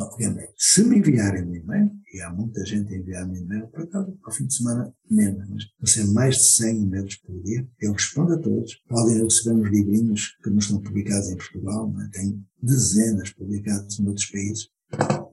Se 0.56 0.84
me 0.84 1.00
enviarem 1.00 1.44
um 1.44 1.56
e-mail, 1.56 1.92
e 2.14 2.22
há 2.22 2.32
muita 2.32 2.64
gente 2.66 2.94
a 2.94 2.98
enviar 2.98 3.28
um 3.28 3.36
e-mail, 3.36 3.68
por 3.68 3.82
acaso, 3.84 4.18
ao 4.24 4.32
fim 4.32 4.46
de 4.46 4.56
semana, 4.56 4.94
menos, 5.10 5.74
mas 5.80 5.96
vão 5.96 6.14
mais 6.14 6.38
de 6.38 6.50
100 6.50 6.84
e-mails 6.84 7.16
por 7.18 7.42
dia, 7.44 7.68
eu 7.80 7.94
respondo 7.94 8.34
a 8.34 8.40
todos. 8.40 8.76
Podem 8.88 9.24
receber 9.24 9.56
uns 9.56 9.70
livrinhos 9.70 10.36
que 10.44 10.50
não 10.50 10.58
estão 10.60 10.82
publicados 10.82 11.30
em 11.30 11.38
Portugal, 11.38 11.90
mas 11.92 12.10
tem 12.10 12.46
dezenas 12.62 13.32
publicados 13.32 14.00
em 14.00 14.08
outros 14.08 14.28
países, 14.28 14.70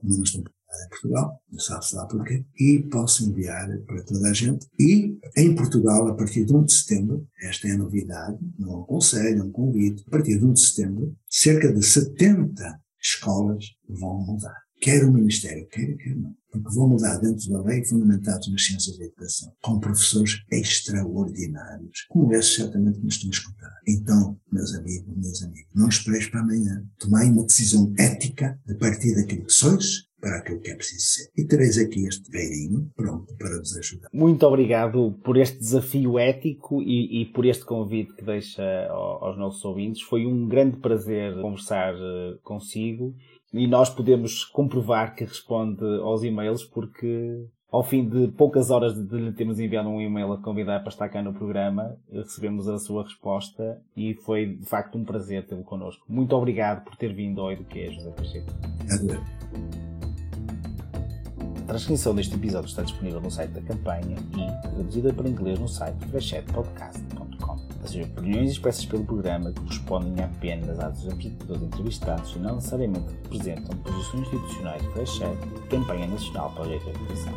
não 0.03 0.23
estão 0.23 0.43
em 0.85 0.89
Portugal, 0.89 1.41
não 1.51 1.59
sabe-se 1.59 1.95
lá 1.95 2.05
porquê, 2.05 2.45
e 2.59 2.83
posso 2.89 3.27
enviar 3.27 3.67
para 3.85 4.03
toda 4.03 4.29
a 4.29 4.33
gente. 4.33 4.67
E 4.79 5.17
em 5.37 5.55
Portugal, 5.55 6.07
a 6.07 6.15
partir 6.15 6.45
de 6.45 6.53
1 6.53 6.63
de 6.63 6.73
setembro, 6.73 7.27
esta 7.41 7.67
é 7.67 7.71
a 7.71 7.77
novidade, 7.77 8.37
não 8.57 8.83
conselho, 8.83 9.41
é 9.41 9.43
um 9.43 9.51
convite, 9.51 10.03
a 10.07 10.11
partir 10.11 10.39
de 10.39 10.45
1 10.45 10.53
de 10.53 10.61
setembro, 10.61 11.15
cerca 11.29 11.73
de 11.73 11.85
70 11.85 12.79
escolas 13.01 13.65
vão 13.87 14.25
mudar. 14.25 14.65
Quer 14.81 15.05
o 15.05 15.11
Ministério, 15.11 15.67
quer, 15.67 15.95
quer 15.97 16.15
não. 16.15 16.35
Porque 16.51 16.73
vão 16.73 16.89
mudar 16.89 17.17
dentro 17.17 17.49
da 17.49 17.61
lei 17.61 17.83
fundamentados 17.83 18.47
nas 18.49 18.65
ciências 18.65 18.97
da 18.97 19.05
educação, 19.05 19.51
com 19.61 19.79
professores 19.79 20.41
extraordinários, 20.51 22.05
como 22.09 22.33
esses 22.33 22.55
certamente 22.55 22.99
que 22.99 23.05
nos 23.05 23.15
estão 23.15 23.29
a 23.29 23.33
escutar. 23.33 23.73
Então, 23.87 24.39
meus 24.51 24.73
amigos, 24.73 25.17
meus 25.17 25.43
amigos, 25.43 25.69
não 25.73 25.89
esperes 25.89 26.27
para 26.27 26.41
amanhã. 26.41 26.85
Tomai 26.97 27.29
uma 27.29 27.45
decisão 27.45 27.93
ética 27.97 28.59
de 28.65 28.75
partir 28.75 29.15
daquilo 29.15 29.45
que 29.45 29.53
sois 29.53 30.05
para 30.25 30.37
aquilo 30.37 30.59
que 30.59 30.71
é 30.71 30.75
preciso 30.75 31.05
ser. 31.05 31.29
E 31.37 31.45
tereis 31.45 31.77
aqui 31.77 32.07
este 32.07 32.31
velhinho 32.31 32.89
pronto 32.95 33.31
para 33.37 33.59
vos 33.59 33.77
ajudar. 33.77 34.09
Muito 34.11 34.43
obrigado 34.47 35.11
por 35.23 35.37
este 35.37 35.59
desafio 35.59 36.17
ético 36.17 36.81
e, 36.81 37.21
e 37.21 37.25
por 37.27 37.45
este 37.45 37.63
convite 37.63 38.15
que 38.15 38.25
deixa 38.25 38.87
aos 38.89 39.37
nossos 39.37 39.63
ouvintes. 39.63 40.01
Foi 40.01 40.25
um 40.25 40.47
grande 40.47 40.77
prazer 40.77 41.39
conversar 41.39 41.93
eh, 41.93 42.37
consigo 42.41 43.13
e 43.53 43.67
nós 43.67 43.91
podemos 43.91 44.43
comprovar 44.45 45.15
que 45.15 45.25
responde 45.25 45.85
aos 46.01 46.23
e-mails 46.23 46.63
porque 46.63 47.45
ao 47.71 47.83
fim 47.83 48.09
de 48.09 48.29
poucas 48.29 48.71
horas 48.71 48.95
de 48.95 49.17
lhe 49.17 49.31
termos 49.31 49.59
enviado 49.59 49.89
um 49.89 50.01
e-mail 50.01 50.33
a 50.33 50.41
convidar 50.41 50.79
para 50.79 50.89
estar 50.89 51.07
cá 51.09 51.21
no 51.21 51.33
programa, 51.33 51.95
recebemos 52.11 52.67
a 52.67 52.79
sua 52.79 53.03
resposta 53.03 53.79
e 53.95 54.15
foi 54.15 54.55
de 54.55 54.65
facto 54.65 54.97
um 54.97 55.03
prazer 55.03 55.45
tê-lo 55.45 55.63
connosco. 55.63 56.03
Muito 56.09 56.35
obrigado 56.35 56.83
por 56.83 56.95
ter 56.95 57.13
vindo 57.13 57.41
ao 57.41 57.51
Eduque, 57.51 57.91
José 57.91 58.09
Pacheco. 58.11 58.51
Transcrição 61.67 62.13
deste 62.13 62.35
episódio 62.35 62.69
está 62.69 62.83
disponível 62.83 63.19
no 63.19 63.31
site 63.31 63.49
da 63.49 63.61
campanha 63.61 64.17
e 64.37 64.69
traduzida 64.69 65.11
para 65.11 65.27
inglês 65.27 65.57
no 65.57 65.67
site 65.67 65.97
freshchatpodcast.com. 66.11 67.59
As 67.83 67.95
opiniões 67.95 68.51
expressas 68.51 68.85
pelo 68.85 69.03
programa 69.03 69.51
correspondem 69.51 70.23
apenas 70.23 70.79
às 70.79 70.99
dos 70.99 71.11
apresentadores 71.11 71.63
entrevistados 71.63 72.35
e 72.35 72.39
não 72.39 72.55
necessariamente 72.55 73.05
representam 73.23 73.77
posições 73.79 74.27
institucionais 74.27 74.81
de 74.83 74.89
Freshchat 74.89 75.37
e 75.55 75.67
campanha 75.67 76.07
nacional 76.07 76.51
para 76.51 76.65
a 76.65 76.75
educação. 76.75 77.33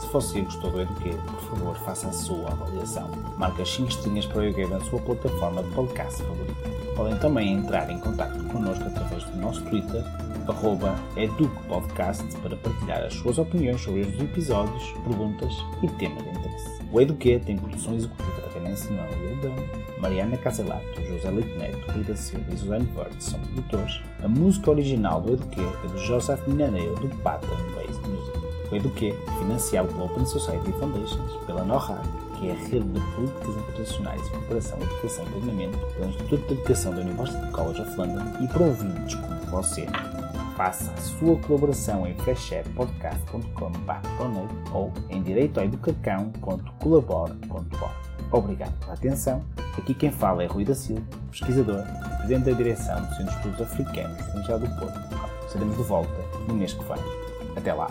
Se 0.00 0.06
você 0.06 0.40
gostou 0.42 0.70
do 0.70 0.80
Eduquê, 0.80 1.10
por 1.10 1.40
favor 1.40 1.76
faça 1.78 2.08
a 2.08 2.12
sua 2.12 2.52
avaliação. 2.52 3.10
Marque 3.36 3.62
as 3.62 3.70
5 3.70 3.88
estrelinhas 3.88 4.26
para 4.26 4.38
o 4.38 4.44
Eduquê 4.44 4.66
na 4.66 4.80
sua 4.80 5.00
plataforma 5.00 5.62
de 5.62 5.70
podcast 5.70 6.22
favorita. 6.22 6.70
Podem 6.94 7.18
também 7.18 7.52
entrar 7.54 7.90
em 7.90 7.98
contato 7.98 8.38
connosco 8.44 8.84
através 8.84 9.24
do 9.24 9.36
nosso 9.38 9.60
Twitter 9.62 10.04
arroba 10.52 10.94
educpodcast 11.16 12.24
para 12.42 12.56
partilhar 12.56 13.02
as 13.02 13.14
suas 13.14 13.38
opiniões 13.38 13.80
sobre 13.80 14.02
os 14.02 14.20
episódios, 14.20 14.92
perguntas 15.04 15.52
e 15.82 15.88
temas 15.88 16.22
de 16.22 16.30
interesse. 16.30 16.82
O 16.92 17.00
Eduque 17.00 17.40
tem 17.40 17.56
produção 17.56 17.94
executiva 17.94 18.40
da 18.42 18.48
Vanessa 18.48 18.90
Lealdão, 18.92 19.54
Mariana 19.98 20.36
Caselato, 20.36 21.02
José 21.06 21.30
Leite 21.30 21.56
Neto, 21.58 21.90
Rita 21.92 22.14
Silva 22.14 22.44
e 22.52 22.56
Suzane 22.56 22.88
Verde 22.94 23.24
são 23.24 23.40
produtores. 23.40 24.00
A 24.22 24.28
música 24.28 24.70
original 24.70 25.20
do 25.20 25.32
Eduque 25.32 25.60
é 25.60 25.86
de 25.88 26.06
Joseph 26.06 26.46
Minaneiro 26.46 26.94
do 26.96 27.08
Pattern 27.22 27.56
Based 27.74 28.08
Music. 28.08 28.38
O 28.70 28.76
Eduque 28.76 29.10
é 29.10 29.38
financiado 29.38 29.88
pela 29.88 30.04
Open 30.04 30.26
Society 30.26 30.72
Foundations, 30.72 31.32
pela 31.46 31.64
NORAD, 31.64 32.08
que 32.38 32.48
é 32.48 32.52
a 32.52 32.54
Rede 32.54 32.88
de 32.88 33.00
Políticas 33.14 33.56
Internacionais 33.56 34.26
e 34.26 34.30
Cooperação, 34.30 34.78
Educação 34.82 35.24
e 35.24 35.30
Treinamento, 35.30 35.78
pelo 35.78 36.08
Instituto 36.08 36.46
de 36.46 36.52
Educação 36.54 36.94
da 36.94 37.00
University 37.00 37.50
College 37.52 37.80
of 37.82 37.96
London 37.96 38.44
e 38.44 38.48
por 38.48 38.62
ouvintes 38.62 39.14
como 39.14 39.40
você. 39.50 39.86
Faça 40.62 40.92
a 40.92 40.96
sua 40.96 41.36
colaboração 41.40 42.06
em 42.06 42.14
freshsharepodcast.com.br 42.18 44.72
ou 44.72 44.92
em 45.10 45.20
direitoaeducacão.colabora.org. 45.20 47.96
Obrigado 48.30 48.72
pela 48.78 48.92
atenção. 48.92 49.44
Aqui 49.76 49.92
quem 49.92 50.12
fala 50.12 50.44
é 50.44 50.46
Rui 50.46 50.64
da 50.64 50.76
Silva, 50.76 51.02
pesquisador 51.32 51.80
e 51.80 52.16
presidente 52.18 52.44
da 52.44 52.52
direção 52.52 53.04
do 53.04 53.08
Centro 53.08 53.24
de 53.24 53.32
Estudos 53.38 53.60
Africanos 53.60 54.18
do 54.18 54.58
do 54.60 54.68
Porto. 54.78 55.00
Seremos 55.48 55.76
de 55.76 55.82
volta 55.82 56.22
no 56.46 56.54
mês 56.54 56.74
que 56.74 56.84
vem. 56.84 57.02
Até 57.56 57.74
lá! 57.74 57.90